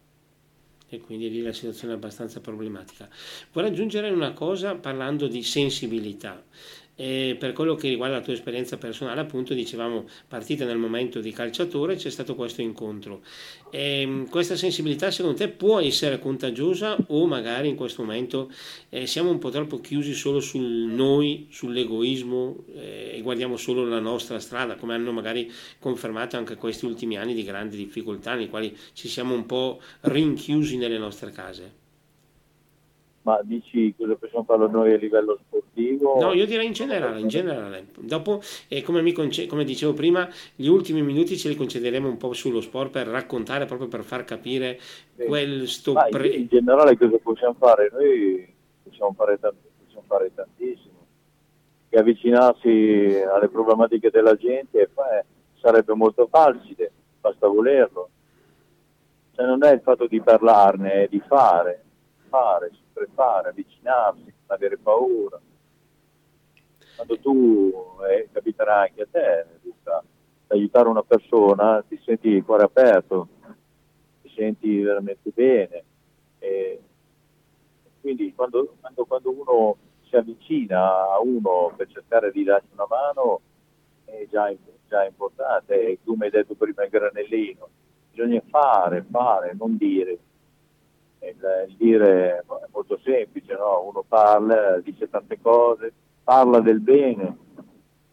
e 0.89 1.01
quindi 1.01 1.29
lì 1.29 1.41
la 1.41 1.51
situazione 1.51 1.93
è 1.93 1.95
abbastanza 1.97 2.39
problematica. 2.39 3.09
Vorrei 3.51 3.71
aggiungere 3.71 4.09
una 4.09 4.31
cosa 4.31 4.75
parlando 4.75 5.27
di 5.27 5.43
sensibilità. 5.43 6.41
E 6.99 7.35
per 7.39 7.53
quello 7.53 7.75
che 7.75 7.89
riguarda 7.89 8.15
la 8.15 8.23
tua 8.23 8.33
esperienza 8.33 8.77
personale, 8.77 9.21
appunto, 9.21 9.53
dicevamo, 9.53 10.05
partita 10.27 10.65
nel 10.65 10.79
momento 10.79 11.19
di 11.19 11.31
calciatore, 11.31 11.95
c'è 11.95 12.09
stato 12.09 12.33
questo 12.33 12.61
incontro. 12.61 13.21
E 13.69 14.01
ehm, 14.01 14.29
questa 14.29 14.55
sensibilità, 14.55 15.11
secondo 15.11 15.37
te, 15.37 15.47
può 15.47 15.79
essere 15.79 16.17
contagiosa 16.17 16.97
o 17.09 17.27
magari 17.27 17.67
in 17.69 17.75
questo 17.75 18.01
momento 18.01 18.51
eh, 18.89 19.05
siamo 19.05 19.29
un 19.29 19.37
po' 19.37 19.51
troppo 19.51 19.79
chiusi 19.79 20.15
solo 20.15 20.39
sul 20.39 20.63
noi, 20.63 21.47
sull'egoismo 21.51 22.63
eh, 22.73 23.11
e 23.13 23.21
guardiamo 23.21 23.57
solo 23.57 23.85
la 23.85 23.99
nostra 23.99 24.39
strada, 24.39 24.75
come 24.75 24.95
hanno 24.95 25.11
magari 25.11 25.51
confermato 25.79 26.35
anche 26.35 26.55
questi 26.55 26.85
ultimi 26.85 27.15
anni 27.17 27.35
di 27.35 27.43
grandi 27.43 27.77
difficoltà, 27.77 28.33
nei 28.33 28.49
quali 28.49 28.75
ci 28.93 29.07
siamo 29.07 29.35
un 29.35 29.45
po' 29.45 29.79
rinchiusi 30.01 30.77
nelle 30.77 30.97
nostre 30.97 31.31
case? 31.31 31.85
Ma 33.27 33.41
dici 33.43 33.93
cosa 33.97 34.15
possiamo 34.15 34.45
fare 34.45 34.69
noi 34.69 34.93
a 34.93 34.97
livello 34.97 35.37
sportivo? 35.45 36.17
No, 36.17 36.31
io 36.31 36.45
direi 36.45 36.65
in 36.65 36.71
generale, 36.71 37.19
in 37.19 37.27
generale. 37.27 37.87
Dopo, 37.99 38.39
eh, 38.69 38.81
come, 38.81 39.11
conce- 39.11 39.47
come, 39.47 39.65
dicevo 39.65 39.91
prima, 39.91 40.29
gli 40.55 40.67
ultimi 40.67 41.01
minuti 41.01 41.35
ce 41.35 41.49
li 41.49 41.57
concederemo 41.57 42.07
un 42.07 42.15
po' 42.15 42.31
sullo 42.31 42.61
sport 42.61 42.89
per 42.89 43.07
raccontare, 43.07 43.65
proprio 43.65 43.89
per 43.89 44.03
far 44.03 44.23
capire 44.23 44.79
sì. 44.79 45.25
questo... 45.25 45.93
Pre- 46.09 46.27
in 46.29 46.47
generale 46.47 46.97
cosa 46.97 47.17
possiamo 47.21 47.55
fare? 47.59 47.89
Noi 47.91 48.55
possiamo 48.83 49.13
fare, 49.13 49.37
tant- 49.41 49.55
possiamo 49.83 50.05
fare 50.07 50.31
tantissimo. 50.33 51.05
Che 51.89 51.99
avvicinarsi 51.99 53.23
alle 53.29 53.49
problematiche 53.49 54.09
della 54.09 54.35
gente 54.35 54.83
eh, 54.83 55.25
sarebbe 55.59 55.93
molto 55.95 56.29
facile, 56.31 56.93
basta 57.19 57.45
volerlo. 57.45 58.09
Cioè 59.35 59.45
non 59.45 59.65
è 59.65 59.73
il 59.73 59.81
fatto 59.81 60.07
di 60.07 60.21
parlarne, 60.21 61.03
è 61.03 61.07
di 61.09 61.21
fare, 61.27 61.83
fare 62.29 62.71
sempre 62.97 63.07
fare, 63.13 63.49
avvicinarsi, 63.49 64.23
non 64.23 64.33
avere 64.47 64.77
paura. 64.77 65.39
Quando 66.95 67.19
tu, 67.19 67.71
eh, 68.09 68.27
capiterà 68.31 68.81
anche 68.81 69.03
a 69.03 69.07
te, 69.09 69.45
Luca, 69.61 70.03
aiutare 70.47 70.87
una 70.89 71.03
persona, 71.03 71.83
ti 71.87 71.99
senti 72.03 72.29
il 72.29 72.43
cuore 72.43 72.63
aperto, 72.63 73.27
ti 74.23 74.31
senti 74.35 74.81
veramente 74.81 75.29
bene. 75.33 75.83
E 76.39 76.81
quindi 78.01 78.33
quando, 78.33 78.75
quando, 78.79 79.05
quando 79.05 79.29
uno 79.29 79.77
si 80.09 80.15
avvicina 80.15 81.11
a 81.11 81.19
uno 81.19 81.73
per 81.75 81.87
cercare 81.89 82.31
di 82.31 82.43
dargli 82.43 82.69
una 82.71 82.87
mano 82.89 83.41
è 84.05 84.25
già, 84.29 84.51
già 84.87 85.05
importante. 85.05 85.87
E 85.87 85.99
tu 86.03 86.15
hai 86.19 86.31
detto 86.31 86.55
prima 86.55 86.83
il 86.83 86.89
granellino, 86.89 87.69
bisogna 88.09 88.41
fare, 88.49 89.05
fare, 89.07 89.53
non 89.55 89.77
dire 89.77 90.17
il, 91.21 91.65
il 91.69 91.75
dire 91.77 92.37
è 92.37 92.43
molto 92.71 92.99
semplice, 93.03 93.53
no? 93.53 93.87
uno 93.87 94.03
parla, 94.07 94.79
dice 94.79 95.09
tante 95.09 95.39
cose, 95.41 95.93
parla 96.23 96.59
del 96.59 96.79
bene, 96.79 97.37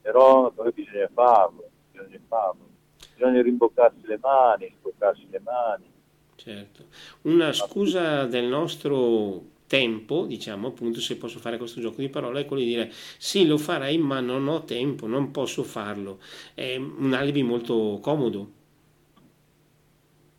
però 0.00 0.50
poi 0.50 0.72
bisogna 0.72 1.08
farlo, 1.12 1.68
bisogna 1.90 2.18
farlo, 2.28 2.66
bisogna 3.14 3.42
rimboccarsi 3.42 4.06
le 4.06 4.18
mani, 4.20 4.66
rimboccarsi 4.66 5.26
le 5.30 5.40
mani. 5.40 5.92
Certo, 6.36 6.84
una 7.22 7.52
scusa 7.52 8.26
del 8.26 8.44
nostro 8.44 9.52
tempo, 9.66 10.26
diciamo 10.26 10.68
appunto, 10.68 11.00
se 11.00 11.16
posso 11.16 11.38
fare 11.38 11.58
questo 11.58 11.80
gioco 11.80 12.00
di 12.00 12.08
parole, 12.08 12.40
è 12.40 12.44
quello 12.44 12.62
di 12.62 12.68
dire 12.68 12.90
sì, 13.18 13.46
lo 13.46 13.56
farei, 13.58 13.98
ma 13.98 14.20
non 14.20 14.46
ho 14.48 14.62
tempo, 14.64 15.06
non 15.06 15.30
posso 15.30 15.62
farlo. 15.62 16.18
È 16.54 16.76
un 16.76 17.12
alibi 17.12 17.42
molto 17.42 17.98
comodo. 18.00 18.62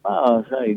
Ah, 0.01 0.43
sai, 0.47 0.75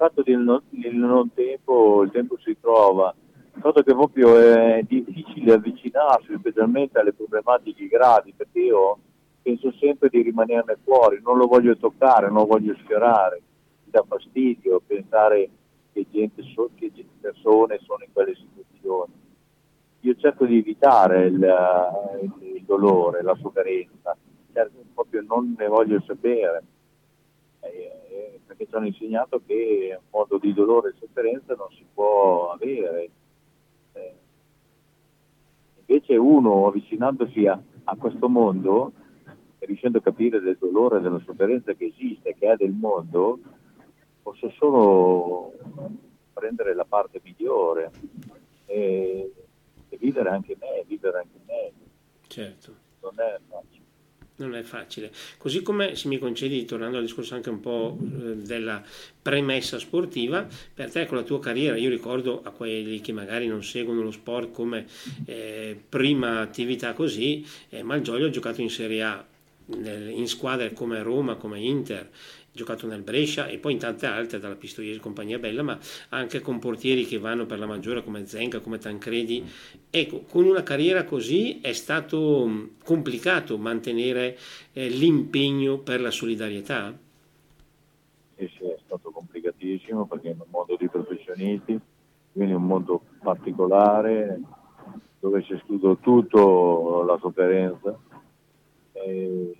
fatto 0.00 0.22
del 0.22 0.38
non, 0.38 0.62
non 0.92 1.30
tempo, 1.34 2.02
il 2.04 2.10
tempo 2.10 2.38
si 2.38 2.56
trova, 2.58 3.14
il 3.54 3.60
fatto 3.60 3.82
che 3.82 3.92
proprio 3.92 4.34
è 4.38 4.82
difficile 4.88 5.52
avvicinarsi 5.52 6.34
specialmente 6.38 6.98
alle 6.98 7.12
problematiche 7.12 7.86
gravi, 7.86 8.32
perché 8.34 8.60
io 8.60 8.98
penso 9.42 9.70
sempre 9.78 10.08
di 10.08 10.22
rimanerne 10.22 10.78
fuori, 10.82 11.20
non 11.22 11.36
lo 11.36 11.46
voglio 11.46 11.76
toccare, 11.76 12.28
non 12.28 12.36
lo 12.36 12.46
voglio 12.46 12.74
sfiorare, 12.82 13.42
mi 13.84 13.90
dà 13.90 14.02
fastidio 14.08 14.80
pensare 14.86 15.50
che, 15.92 16.06
gente 16.10 16.42
che 16.76 17.04
persone 17.20 17.78
sono 17.82 18.02
in 18.02 18.12
quelle 18.14 18.34
situazioni. 18.34 19.12
Io 20.00 20.14
cerco 20.16 20.46
di 20.46 20.56
evitare 20.56 21.26
il, 21.26 21.46
il, 22.54 22.64
dolore, 22.64 23.22
la 23.22 23.36
sofferenza, 23.38 24.16
certo, 24.54 24.82
proprio 24.94 25.22
non 25.28 25.54
ne 25.58 25.66
voglio 25.66 26.02
sapere, 26.06 26.62
eh, 27.60 27.68
eh, 27.68 28.40
perché 28.46 28.66
ci 28.66 28.74
hanno 28.74 28.86
insegnato 28.86 29.40
che 29.46 29.98
un 29.98 30.06
modo 30.10 30.38
di 30.38 30.52
dolore 30.52 30.90
e 30.90 30.94
sofferenza 30.98 31.54
non 31.54 31.68
si 31.70 31.84
può 31.92 32.50
avere 32.52 33.10
Invece 35.90 36.14
uno 36.14 36.68
avvicinandosi 36.68 37.46
a, 37.46 37.60
a 37.82 37.96
questo 37.96 38.28
mondo 38.28 38.92
e 39.58 39.66
riuscendo 39.66 39.98
a 39.98 40.00
capire 40.00 40.38
del 40.38 40.56
dolore 40.56 40.98
e 40.98 41.00
della 41.00 41.20
sofferenza 41.24 41.72
che 41.72 41.86
esiste, 41.86 42.36
che 42.38 42.52
è 42.52 42.54
del 42.54 42.70
mondo, 42.70 43.40
posso 44.22 44.50
solo 44.50 45.52
prendere 46.32 46.76
la 46.76 46.84
parte 46.84 47.20
migliore 47.24 47.90
e, 48.66 49.32
e 49.88 49.96
vivere 49.96 50.28
anche 50.28 50.56
me, 50.60 50.84
vivere 50.86 51.18
anche 51.18 51.40
me. 51.44 51.72
Certo. 52.28 52.72
Non 53.00 53.14
è 53.16 53.40
facile 53.48 53.79
non 54.42 54.54
è 54.54 54.62
facile. 54.62 55.10
Così 55.36 55.62
come, 55.62 55.94
se 55.94 56.08
mi 56.08 56.18
concedi, 56.18 56.64
tornando 56.64 56.98
al 56.98 57.04
discorso 57.04 57.34
anche 57.34 57.50
un 57.50 57.60
po' 57.60 57.98
eh, 58.00 58.36
della 58.36 58.82
premessa 59.22 59.78
sportiva, 59.78 60.46
per 60.74 60.90
te 60.90 61.06
con 61.06 61.16
la 61.16 61.22
tua 61.22 61.40
carriera, 61.40 61.76
io 61.76 61.90
ricordo 61.90 62.42
a 62.42 62.50
quelli 62.50 63.00
che 63.00 63.12
magari 63.12 63.46
non 63.46 63.62
seguono 63.62 64.02
lo 64.02 64.10
sport 64.10 64.50
come 64.52 64.86
eh, 65.26 65.78
prima 65.88 66.40
attività 66.40 66.92
così, 66.92 67.44
eh, 67.68 67.82
Malgioglio 67.82 68.26
ha 68.26 68.30
giocato 68.30 68.60
in 68.60 68.70
Serie 68.70 69.02
A, 69.02 69.24
in 69.72 70.26
squadre 70.26 70.72
come 70.72 71.00
Roma, 71.02 71.36
come 71.36 71.60
Inter, 71.60 72.10
giocato 72.52 72.86
nel 72.86 73.02
Brescia 73.02 73.46
e 73.46 73.58
poi 73.58 73.72
in 73.72 73.78
tante 73.78 74.06
altre, 74.06 74.38
dalla 74.38 74.56
Pistoiese 74.56 74.98
compagnia 74.98 75.38
bella, 75.38 75.62
ma 75.62 75.78
anche 76.10 76.40
con 76.40 76.58
portieri 76.58 77.04
che 77.04 77.18
vanno 77.18 77.46
per 77.46 77.58
la 77.58 77.66
maggiore 77.66 78.02
come 78.02 78.26
Zenga, 78.26 78.60
come 78.60 78.78
Tancredi. 78.78 79.44
Ecco, 79.88 80.24
con 80.28 80.44
una 80.44 80.62
carriera 80.62 81.04
così 81.04 81.60
è 81.60 81.72
stato 81.72 82.46
mm, 82.46 82.64
complicato 82.84 83.56
mantenere 83.58 84.36
eh, 84.72 84.88
l'impegno 84.88 85.78
per 85.78 86.00
la 86.00 86.10
solidarietà? 86.10 86.96
Sì, 88.36 88.50
sì, 88.56 88.64
è 88.64 88.78
stato 88.84 89.10
complicatissimo 89.10 90.06
perché 90.06 90.30
è 90.30 90.34
un 90.36 90.46
mondo 90.50 90.76
di 90.76 90.88
professionisti, 90.88 91.78
quindi 92.32 92.54
un 92.54 92.66
mondo 92.66 93.02
particolare 93.22 94.40
dove 95.20 95.42
si 95.42 95.52
esclude 95.52 95.98
tutto 96.00 97.04
la 97.06 97.18
sofferenza. 97.20 97.96
E 98.92 99.54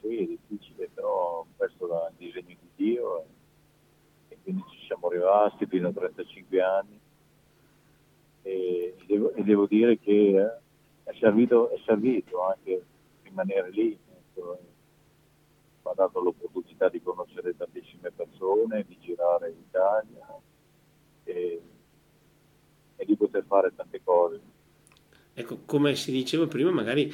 sì, 0.00 0.18
è 0.18 0.26
difficile, 0.26 0.88
però 0.92 1.46
questo 1.56 2.06
è 2.06 2.10
il 2.10 2.16
disegno 2.16 2.56
di 2.58 2.68
Dio 2.74 3.22
e, 3.22 3.26
e 4.28 4.38
quindi 4.42 4.62
ci 4.70 4.86
siamo 4.86 5.08
rimasti 5.08 5.66
fino 5.66 5.88
a 5.88 5.92
35 5.92 6.62
anni 6.62 7.00
e, 8.42 8.94
e, 8.98 9.04
devo, 9.06 9.32
e 9.32 9.42
devo, 9.42 9.66
dire 9.66 9.98
che 9.98 10.10
eh, 10.12 11.10
è, 11.10 11.14
servito, 11.18 11.70
è, 11.70 11.78
servito, 11.84 12.42
anche 12.42 12.84
rimanere 13.22 13.70
lì, 13.70 13.92
ecco, 13.92 14.58
mi 15.82 15.90
ha 15.90 15.94
dato 15.94 16.20
l'opportunità 16.20 16.88
di 16.88 17.02
conoscere 17.02 17.56
tantissime 17.56 18.10
persone, 18.10 18.84
di 18.86 18.98
girare 19.00 19.50
l'Italia 19.50 20.26
e, 21.24 21.62
e 22.96 23.04
di 23.04 23.16
poter 23.16 23.44
fare 23.46 23.74
tante 23.74 24.00
cose. 24.02 24.40
Ecco, 25.32 25.60
come 25.64 25.94
si 25.94 26.10
diceva 26.10 26.46
prima, 26.46 26.70
magari 26.70 27.10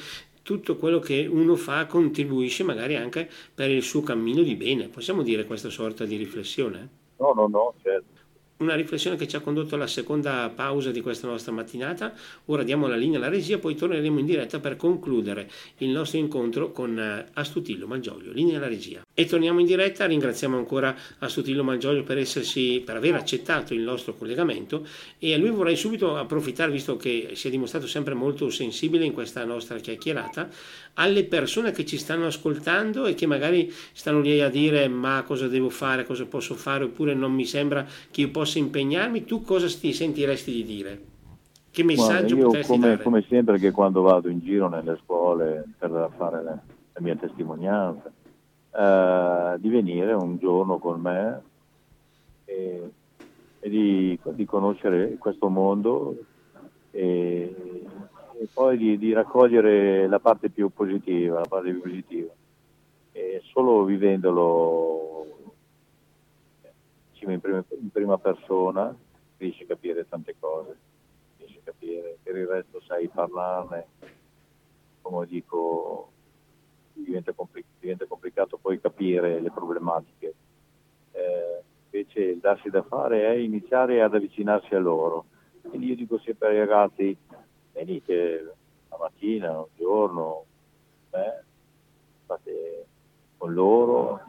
tutto 0.47 0.77
quello 0.77 0.99
che 0.99 1.27
uno 1.29 1.57
fa 1.57 1.85
contribuisce 1.87 2.63
magari 2.63 2.95
anche 2.95 3.29
per 3.53 3.69
il 3.69 3.83
suo 3.83 4.01
cammino 4.01 4.43
di 4.43 4.55
bene. 4.55 4.87
Possiamo 4.87 5.21
dire 5.21 5.43
questa 5.43 5.69
sorta 5.69 6.05
di 6.05 6.15
riflessione? 6.15 6.87
No, 7.17 7.33
no, 7.33 7.47
no, 7.47 7.73
certo 7.81 8.16
una 8.57 8.75
riflessione 8.75 9.17
che 9.17 9.27
ci 9.27 9.35
ha 9.35 9.39
condotto 9.39 9.75
alla 9.75 9.87
seconda 9.87 10.51
pausa 10.53 10.91
di 10.91 11.01
questa 11.01 11.27
nostra 11.27 11.51
mattinata. 11.51 12.13
Ora 12.45 12.63
diamo 12.63 12.87
la 12.87 12.95
linea 12.95 13.17
alla 13.17 13.29
regia, 13.29 13.57
poi 13.57 13.75
torneremo 13.75 14.19
in 14.19 14.25
diretta 14.25 14.59
per 14.59 14.75
concludere 14.75 15.49
il 15.77 15.89
nostro 15.89 16.17
incontro 16.17 16.71
con 16.71 16.97
eh, 16.97 17.27
Astutillo 17.33 17.87
Malgioglio. 17.87 18.31
Linea 18.31 18.57
alla 18.57 18.67
regia. 18.67 19.01
E 19.13 19.25
torniamo 19.25 19.59
in 19.59 19.65
diretta, 19.65 20.05
ringraziamo 20.05 20.57
ancora 20.57 20.95
Astutillo 21.19 21.63
Malgioglio 21.63 22.03
per, 22.03 22.17
essersi, 22.17 22.81
per 22.83 22.95
aver 22.95 23.15
accettato 23.15 23.73
il 23.73 23.81
nostro 23.81 24.15
collegamento 24.15 24.85
e 25.19 25.33
a 25.33 25.37
lui 25.37 25.49
vorrei 25.49 25.75
subito 25.75 26.15
approfittare, 26.17 26.71
visto 26.71 26.97
che 26.97 27.31
si 27.33 27.47
è 27.47 27.51
dimostrato 27.51 27.87
sempre 27.87 28.13
molto 28.13 28.49
sensibile 28.49 29.05
in 29.05 29.13
questa 29.13 29.43
nostra 29.43 29.77
chiacchierata, 29.77 30.49
alle 30.99 31.25
persone 31.25 31.71
che 31.71 31.85
ci 31.85 31.97
stanno 31.97 32.27
ascoltando 32.27 33.05
e 33.05 33.13
che 33.13 33.25
magari 33.25 33.71
stanno 33.93 34.19
lì 34.19 34.41
a 34.41 34.49
dire 34.49 34.87
ma 34.87 35.23
cosa 35.25 35.47
devo 35.47 35.69
fare, 35.69 36.05
cosa 36.05 36.25
posso 36.25 36.55
fare 36.55 36.83
oppure 36.85 37.13
non 37.13 37.33
mi 37.33 37.45
sembra 37.45 37.85
che 38.11 38.21
io 38.21 38.29
possa 38.29 38.59
impegnarmi, 38.59 39.25
tu 39.25 39.43
cosa 39.43 39.67
ti 39.67 39.93
sentiresti 39.93 40.51
di 40.51 40.63
dire? 40.63 41.01
Che 41.69 41.83
messaggio 41.83 42.35
Guarda, 42.35 42.45
potresti 42.45 42.71
come, 42.71 42.87
dare? 42.87 43.03
Come 43.03 43.25
sempre 43.27 43.59
che 43.59 43.71
quando 43.71 44.01
vado 44.01 44.29
in 44.29 44.39
giro 44.39 44.67
nelle 44.67 44.97
scuole 45.03 45.63
per 45.77 46.09
fare 46.17 46.43
la, 46.43 46.59
la 46.93 47.01
mia 47.01 47.15
testimonianza, 47.15 48.11
eh, 48.71 49.55
di 49.59 49.69
venire 49.69 50.13
un 50.13 50.37
giorno 50.37 50.79
con 50.79 50.99
me 50.99 51.41
e, 52.45 52.91
e 53.59 53.69
di, 53.69 54.19
di, 54.33 54.45
conoscere 54.45 55.17
questo 55.17 55.49
mondo 55.49 56.15
e, 56.91 57.55
e 58.39 58.47
poi 58.53 58.77
di, 58.77 58.97
di, 58.97 59.13
raccogliere 59.13 60.07
la 60.07 60.19
parte 60.19 60.49
più 60.49 60.69
positiva, 60.69 61.39
la 61.39 61.47
parte 61.47 61.71
più 61.71 61.81
positiva. 61.81 62.31
E 63.11 63.41
solo 63.51 63.83
vivendolo 63.83 65.07
in 67.33 67.41
prima, 67.41 67.63
in 67.79 67.89
prima 67.89 68.17
persona 68.17 68.95
riesci 69.37 69.63
a 69.63 69.67
capire 69.67 70.07
tante 70.07 70.35
cose, 70.39 70.77
riesci 71.37 71.57
a 71.57 71.61
capire, 71.63 72.17
per 72.23 72.35
il 72.35 72.47
resto 72.47 72.81
sai 72.81 73.07
parlarne, 73.07 73.85
come 75.01 75.25
dico, 75.27 76.11
diventa, 76.93 77.33
complic- 77.33 77.65
diventa 77.79 78.05
complicato 78.05 78.57
poi 78.57 78.79
capire 78.79 79.39
le 79.39 79.51
problematiche. 79.51 80.33
Eh, 81.11 81.61
invece 81.89 82.21
il 82.21 82.39
darsi 82.39 82.69
da 82.69 82.83
fare 82.83 83.27
è 83.27 83.31
iniziare 83.31 84.01
ad 84.01 84.15
avvicinarsi 84.15 84.73
a 84.75 84.79
loro. 84.79 85.25
Quindi 85.61 85.87
io 85.87 85.95
dico 85.95 86.17
sempre 86.19 86.49
ai 86.49 86.59
ragazzi, 86.59 87.15
venite 87.77 88.55
la 88.89 88.97
mattina, 88.97 89.59
un 89.59 89.67
giorno, 89.75 90.45
eh, 91.11 91.43
state 92.23 92.85
con 93.37 93.53
loro, 93.53 94.21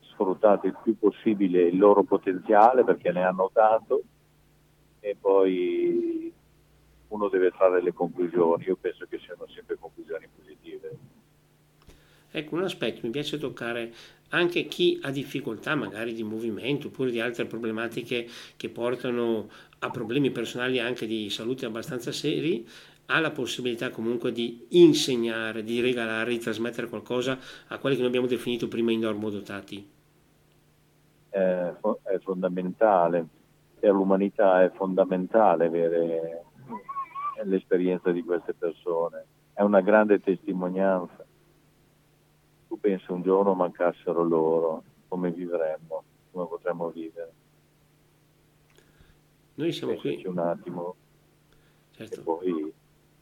sfruttate 0.00 0.66
il 0.66 0.76
più 0.82 0.98
possibile 0.98 1.62
il 1.62 1.78
loro 1.78 2.02
potenziale 2.02 2.82
perché 2.82 3.12
ne 3.12 3.22
hanno 3.22 3.50
tanto 3.52 4.02
e 4.98 5.16
poi 5.18 6.32
uno 7.08 7.28
deve 7.28 7.52
trarre 7.52 7.80
le 7.80 7.92
conclusioni. 7.92 8.64
Io 8.64 8.76
penso 8.76 9.06
che 9.08 9.18
siano 9.18 9.46
sempre 9.46 9.76
conclusioni 9.78 10.26
positive. 10.34 10.96
Ecco, 12.30 12.54
un 12.56 12.62
aspetto 12.64 13.00
mi 13.02 13.10
piace 13.10 13.38
toccare 13.38 13.92
anche 14.30 14.66
chi 14.66 14.98
ha 15.02 15.10
difficoltà 15.10 15.74
magari 15.74 16.12
di 16.12 16.22
movimento 16.22 16.88
oppure 16.88 17.10
di 17.10 17.20
altre 17.20 17.46
problematiche 17.46 18.26
che 18.56 18.68
portano 18.68 19.48
a 19.78 19.90
problemi 19.90 20.30
personali 20.30 20.78
anche 20.80 21.06
di 21.06 21.30
salute 21.30 21.64
abbastanza 21.64 22.12
seri, 22.12 22.66
ha 23.06 23.20
la 23.20 23.30
possibilità 23.30 23.90
comunque 23.90 24.32
di 24.32 24.66
insegnare, 24.70 25.62
di 25.62 25.80
regalare, 25.80 26.32
di 26.32 26.38
trasmettere 26.38 26.88
qualcosa 26.88 27.38
a 27.68 27.78
quelli 27.78 27.94
che 27.94 28.02
noi 28.02 28.10
abbiamo 28.10 28.26
definito 28.26 28.68
prima 28.68 28.92
i 28.92 28.98
normodotati? 28.98 29.88
È, 31.30 31.38
è 31.38 32.18
fondamentale, 32.22 33.26
per 33.80 33.92
l'umanità 33.92 34.62
è 34.62 34.70
fondamentale 34.74 35.66
avere 35.66 36.42
l'esperienza 37.44 38.10
di 38.10 38.22
queste 38.22 38.52
persone, 38.52 39.24
è 39.54 39.62
una 39.62 39.80
grande 39.80 40.20
testimonianza 40.20 41.17
tu 42.68 42.78
pensi 42.78 43.10
un 43.10 43.22
giorno 43.22 43.54
mancassero 43.54 44.22
loro, 44.22 44.84
come 45.08 45.30
vivremmo, 45.32 46.04
come 46.30 46.46
potremmo 46.46 46.90
vivere? 46.90 47.32
Noi 49.54 49.72
siamo 49.72 49.94
Pensaci 49.94 50.22
qui. 50.22 50.26
un 50.30 50.38
attimo 50.38 50.94
certo. 51.92 52.20
e 52.20 52.22
poi 52.22 52.72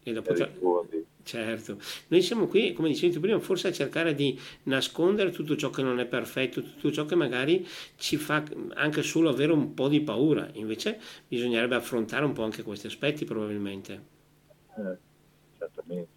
e 0.03 0.12
dopo 0.12 0.33
rispondi. 0.33 1.05
Certo, 1.23 1.79
noi 2.09 2.23
siamo 2.23 2.47
qui, 2.47 2.73
come 2.73 2.89
dicevi 2.89 3.14
tu 3.14 3.18
prima, 3.18 3.41
forse 3.41 3.66
a 3.66 3.73
cercare 3.73 4.14
di 4.14 4.39
nascondere 4.64 5.31
tutto 5.31 5.57
ciò 5.57 5.71
che 5.71 5.83
non 5.83 5.99
è 5.99 6.07
perfetto, 6.07 6.62
tutto 6.62 6.93
ciò 6.93 7.05
che 7.05 7.16
magari 7.16 7.66
ci 7.97 8.16
fa 8.16 8.45
anche 8.75 9.03
solo 9.03 9.29
avere 9.29 9.51
un 9.51 9.75
po' 9.75 9.89
di 9.89 10.01
paura, 10.03 10.49
invece 10.53 11.01
bisognerebbe 11.27 11.75
affrontare 11.75 12.25
un 12.25 12.33
po' 12.33 12.45
anche 12.45 12.62
questi 12.62 12.87
aspetti 12.87 13.25
probabilmente. 13.25 14.05
Eh, 14.77 14.97
certamente 15.59 16.16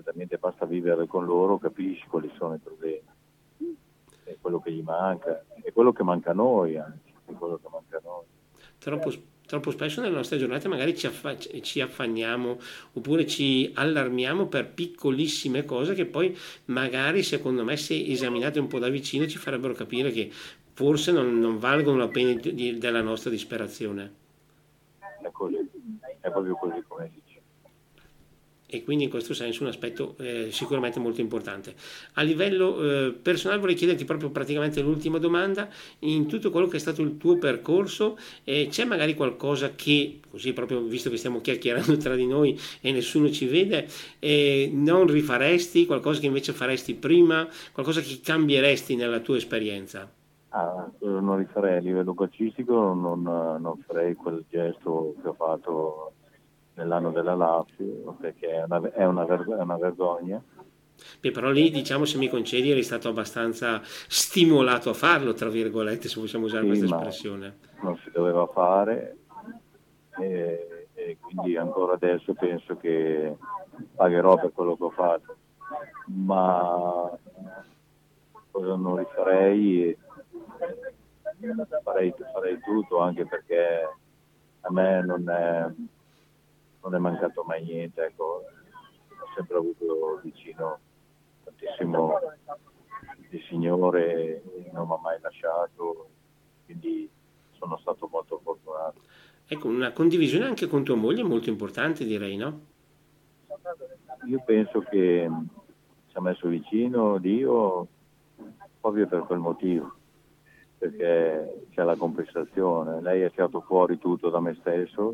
certamente 0.00 0.38
basta 0.38 0.64
vivere 0.64 1.06
con 1.06 1.24
loro, 1.26 1.58
capisci 1.58 2.06
quali 2.08 2.30
sono 2.36 2.54
i 2.54 2.58
problemi, 2.58 3.02
è 4.24 4.36
quello 4.40 4.58
che 4.60 4.72
gli 4.72 4.82
manca, 4.82 5.44
è 5.62 5.72
quello 5.72 5.92
che 5.92 6.02
manca 6.02 6.30
a 6.30 6.34
noi 6.34 6.78
anche, 6.78 7.12
è 7.26 7.32
quello 7.32 7.60
che 7.62 7.68
manca 7.70 7.98
a 7.98 8.00
noi. 8.02 8.24
Troppo, 8.78 9.12
troppo 9.46 9.70
spesso 9.70 10.00
nelle 10.00 10.14
nostre 10.14 10.38
giornate 10.38 10.68
magari 10.68 10.96
ci, 10.96 11.06
affa- 11.06 11.36
ci, 11.36 11.80
affanniamo 11.82 12.58
oppure 12.94 13.26
ci 13.26 13.70
allarmiamo 13.74 14.46
per 14.46 14.72
piccolissime 14.72 15.66
cose 15.66 15.92
che 15.92 16.06
poi 16.06 16.34
magari 16.66 17.22
secondo 17.22 17.62
me 17.62 17.76
se 17.76 17.94
esaminate 17.94 18.58
un 18.58 18.68
po' 18.68 18.78
da 18.78 18.88
vicino 18.88 19.26
ci 19.26 19.36
farebbero 19.36 19.74
capire 19.74 20.10
che 20.12 20.30
forse 20.72 21.12
non, 21.12 21.38
non 21.38 21.58
valgono 21.58 21.98
la 21.98 22.08
pena 22.08 22.32
di, 22.40 22.78
della 22.78 23.02
nostra 23.02 23.28
disperazione. 23.28 24.14
È 25.20 25.30
così, 25.30 25.56
è 26.20 26.30
proprio 26.30 26.54
così 26.56 26.82
come 26.88 27.10
e 28.70 28.84
quindi 28.84 29.04
in 29.04 29.10
questo 29.10 29.34
senso 29.34 29.62
un 29.64 29.68
aspetto 29.68 30.14
eh, 30.18 30.48
sicuramente 30.52 31.00
molto 31.00 31.20
importante. 31.20 31.74
A 32.14 32.22
livello 32.22 32.80
eh, 32.80 33.12
personale 33.12 33.60
vorrei 33.60 33.74
chiederti 33.74 34.04
proprio 34.04 34.30
praticamente 34.30 34.80
l'ultima 34.80 35.18
domanda, 35.18 35.68
in 36.00 36.26
tutto 36.26 36.50
quello 36.50 36.68
che 36.68 36.76
è 36.76 36.80
stato 36.80 37.02
il 37.02 37.16
tuo 37.18 37.36
percorso 37.36 38.16
eh, 38.44 38.68
c'è 38.70 38.84
magari 38.84 39.14
qualcosa 39.14 39.74
che, 39.74 40.20
così 40.30 40.52
proprio 40.52 40.80
visto 40.82 41.10
che 41.10 41.16
stiamo 41.16 41.40
chiacchierando 41.40 41.96
tra 41.98 42.14
di 42.14 42.26
noi 42.26 42.58
e 42.80 42.92
nessuno 42.92 43.30
ci 43.30 43.46
vede, 43.46 43.88
eh, 44.20 44.70
non 44.72 45.06
rifaresti, 45.06 45.86
qualcosa 45.86 46.20
che 46.20 46.26
invece 46.26 46.52
faresti 46.52 46.94
prima, 46.94 47.48
qualcosa 47.72 48.00
che 48.00 48.20
cambieresti 48.22 48.94
nella 48.94 49.18
tua 49.18 49.36
esperienza? 49.36 50.08
Ah, 50.52 50.90
non 51.00 51.36
rifarei 51.36 51.76
a 51.76 51.80
livello 51.80 52.12
calcistico, 52.12 52.92
non, 52.92 53.22
non 53.22 53.84
farei 53.86 54.14
quel 54.14 54.44
gesto 54.48 55.14
che 55.22 55.28
ho 55.28 55.32
fatto 55.34 56.12
nell'anno 56.80 57.10
della 57.10 57.34
Lazio, 57.34 58.16
perché 58.18 58.48
è 58.48 58.62
una, 58.62 58.80
è 58.92 59.04
una, 59.04 59.24
verg- 59.24 59.54
è 59.54 59.62
una 59.62 59.76
vergogna. 59.76 60.42
Beh, 61.20 61.30
però 61.30 61.50
lì, 61.50 61.70
diciamo, 61.70 62.04
se 62.04 62.18
mi 62.18 62.28
concedi, 62.28 62.70
eri 62.70 62.82
stato 62.82 63.08
abbastanza 63.08 63.80
stimolato 63.84 64.90
a 64.90 64.94
farlo, 64.94 65.32
tra 65.34 65.48
virgolette, 65.48 66.08
se 66.08 66.18
possiamo 66.18 66.46
usare 66.46 66.62
sì, 66.64 66.78
questa 66.78 66.96
espressione. 66.96 67.58
Non 67.82 67.96
si 68.02 68.10
doveva 68.10 68.46
fare 68.46 69.16
e, 70.18 70.88
e, 70.94 71.16
quindi 71.20 71.56
ancora 71.56 71.94
adesso 71.94 72.34
penso 72.34 72.76
che 72.76 73.36
pagherò 73.94 74.36
per 74.36 74.52
quello 74.52 74.76
che 74.76 74.84
ho 74.84 74.90
fatto. 74.90 75.36
Ma 76.06 77.10
cosa 78.50 78.74
non 78.74 78.96
rifarei? 78.96 79.96
Farei, 81.82 82.14
farei 82.32 82.58
tutto 82.60 82.98
anche 82.98 83.24
perché 83.24 83.88
a 84.60 84.70
me 84.70 85.02
non 85.02 85.28
è 85.30 85.66
non 86.82 86.94
è 86.94 86.98
mancato 86.98 87.42
mai 87.42 87.62
niente, 87.62 88.02
ecco. 88.04 88.24
ho 88.24 89.32
sempre 89.34 89.56
avuto 89.56 90.20
vicino 90.22 90.78
tantissimo 91.44 92.18
il 93.30 93.42
Signore, 93.48 94.42
non 94.72 94.88
mi 94.88 94.94
ha 94.94 94.98
mai 95.00 95.18
lasciato, 95.20 96.08
quindi 96.64 97.08
sono 97.52 97.78
stato 97.78 98.08
molto 98.10 98.40
fortunato. 98.42 99.00
Ecco, 99.46 99.68
una 99.68 99.92
condivisione 99.92 100.46
anche 100.46 100.66
con 100.66 100.84
tua 100.84 100.96
moglie 100.96 101.22
è 101.22 101.26
molto 101.26 101.48
importante, 101.48 102.04
direi, 102.04 102.36
no? 102.36 102.68
Io 104.26 104.42
penso 104.44 104.80
che 104.80 105.30
ci 106.08 106.16
ha 106.16 106.20
messo 106.20 106.48
vicino 106.48 107.18
Dio 107.18 107.86
proprio 108.80 109.06
per 109.06 109.20
quel 109.20 109.38
motivo, 109.38 109.94
perché 110.78 111.66
c'è 111.70 111.82
la 111.82 111.96
compensazione. 111.96 113.00
Lei 113.00 113.24
ha 113.24 113.30
tirato 113.30 113.60
fuori 113.60 113.98
tutto 113.98 114.30
da 114.30 114.40
me 114.40 114.56
stesso 114.60 115.12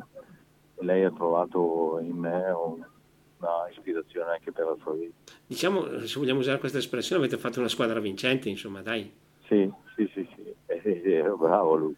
lei 0.81 1.05
ha 1.05 1.11
trovato 1.11 1.99
in 2.03 2.17
me 2.17 2.51
una 2.51 3.69
ispirazione 3.71 4.33
anche 4.33 4.53
per 4.53 4.67
la 4.67 4.77
sua 4.81 4.95
vita. 4.95 5.15
Diciamo, 5.47 6.01
se 6.01 6.19
vogliamo 6.19 6.41
usare 6.41 6.59
questa 6.59 6.79
espressione, 6.79 7.23
avete 7.23 7.41
fatto 7.41 7.59
una 7.59 7.69
squadra 7.69 8.01
vincente, 8.01 8.49
insomma, 8.49 8.83
dai. 8.83 9.13
Sì, 9.47 9.71
sì, 9.97 10.11
sì, 10.13 10.29
sì. 10.35 10.47
Eh, 11.13 11.35
bravo 11.39 11.75
lui. 11.75 11.95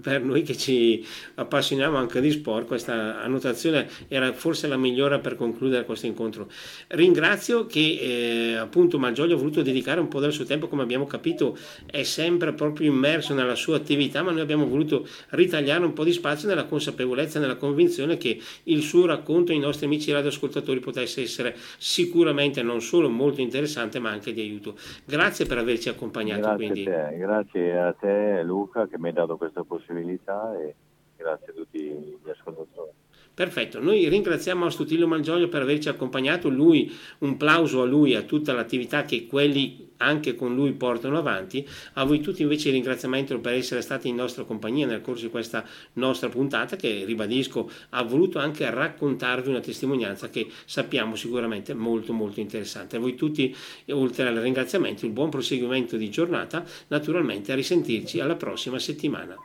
Per 0.00 0.22
noi 0.22 0.42
che 0.42 0.56
ci 0.56 1.04
appassioniamo 1.34 1.96
anche 1.96 2.20
di 2.20 2.30
sport, 2.30 2.66
questa 2.66 3.20
annotazione 3.20 3.88
era 4.08 4.32
forse 4.32 4.66
la 4.68 4.76
migliore 4.76 5.18
per 5.18 5.36
concludere 5.36 5.84
questo 5.84 6.06
incontro. 6.06 6.48
Ringrazio 6.88 7.66
che 7.66 7.98
eh, 8.00 8.54
appunto 8.56 8.98
Malgioglio 8.98 9.34
ha 9.34 9.38
voluto 9.38 9.62
dedicare 9.62 10.00
un 10.00 10.08
po' 10.08 10.20
del 10.20 10.32
suo 10.32 10.44
tempo, 10.44 10.68
come 10.68 10.82
abbiamo 10.82 11.06
capito, 11.06 11.56
è 11.86 12.02
sempre 12.02 12.52
proprio 12.52 12.90
immerso 12.90 13.34
nella 13.34 13.54
sua 13.54 13.76
attività, 13.76 14.22
ma 14.22 14.30
noi 14.30 14.40
abbiamo 14.40 14.66
voluto 14.66 15.06
ritagliare 15.30 15.84
un 15.84 15.92
po' 15.92 16.04
di 16.04 16.12
spazio 16.12 16.48
nella 16.48 16.64
consapevolezza, 16.64 17.38
nella 17.38 17.56
convinzione 17.56 18.16
che 18.16 18.40
il 18.64 18.82
suo 18.82 19.06
racconto 19.06 19.52
ai 19.52 19.58
nostri 19.58 19.86
amici 19.86 20.12
radioascoltatori 20.12 20.80
potesse 20.80 21.22
essere 21.22 21.56
sicuramente 21.78 22.62
non 22.62 22.80
solo 22.80 23.08
molto 23.08 23.40
interessante, 23.40 23.98
ma 23.98 24.10
anche 24.10 24.32
di 24.32 24.40
aiuto. 24.40 24.76
Grazie 25.04 25.46
per 25.46 25.58
averci 25.58 25.88
accompagnato. 25.88 26.40
Grazie 26.40 26.56
quindi. 26.56 26.88
a 26.88 27.08
te, 27.08 27.16
grazie 27.28 27.78
a 27.78 27.92
te 27.92 28.42
Luca 28.42 28.86
che 28.86 28.98
mi 28.98 29.08
hai 29.08 29.12
dato 29.12 29.36
questa 29.36 29.62
possibilità 29.62 30.58
e 30.58 30.74
grazie 31.14 31.52
a 31.52 31.54
tutti 31.54 31.78
gli 31.78 32.30
ascoltatori. 32.30 33.07
Perfetto, 33.38 33.78
noi 33.78 34.08
ringraziamo 34.08 34.66
Astutillo 34.66 35.06
Malgioglio 35.06 35.46
per 35.46 35.62
averci 35.62 35.88
accompagnato, 35.88 36.48
lui, 36.48 36.92
un 37.18 37.36
plauso 37.36 37.82
a 37.82 37.84
lui, 37.84 38.16
a 38.16 38.22
tutta 38.22 38.52
l'attività 38.52 39.04
che 39.04 39.26
quelli 39.26 39.90
anche 39.98 40.34
con 40.34 40.56
lui 40.56 40.72
portano 40.72 41.18
avanti, 41.18 41.66
a 41.94 42.04
voi 42.04 42.20
tutti 42.20 42.42
invece 42.42 42.68
il 42.68 42.74
ringraziamento 42.74 43.38
per 43.38 43.52
essere 43.52 43.80
stati 43.80 44.08
in 44.08 44.16
nostra 44.16 44.44
compagnia 44.44 44.86
nel 44.86 45.00
corso 45.00 45.24
di 45.24 45.30
questa 45.30 45.64
nostra 45.94 46.28
puntata 46.28 46.74
che 46.74 47.04
ribadisco 47.04 47.70
ha 47.90 48.02
voluto 48.02 48.38
anche 48.38 48.68
raccontarvi 48.70 49.48
una 49.50 49.60
testimonianza 49.60 50.30
che 50.30 50.48
sappiamo 50.64 51.14
sicuramente 51.14 51.74
molto 51.74 52.12
molto 52.12 52.40
interessante. 52.40 52.96
A 52.96 53.00
voi 53.00 53.14
tutti, 53.14 53.54
oltre 53.90 54.26
al 54.26 54.34
ringraziamento, 54.34 55.06
il 55.06 55.12
buon 55.12 55.30
proseguimento 55.30 55.96
di 55.96 56.10
giornata, 56.10 56.64
naturalmente 56.88 57.52
a 57.52 57.54
risentirci 57.54 58.18
alla 58.18 58.36
prossima 58.36 58.78
settimana. 58.78 59.36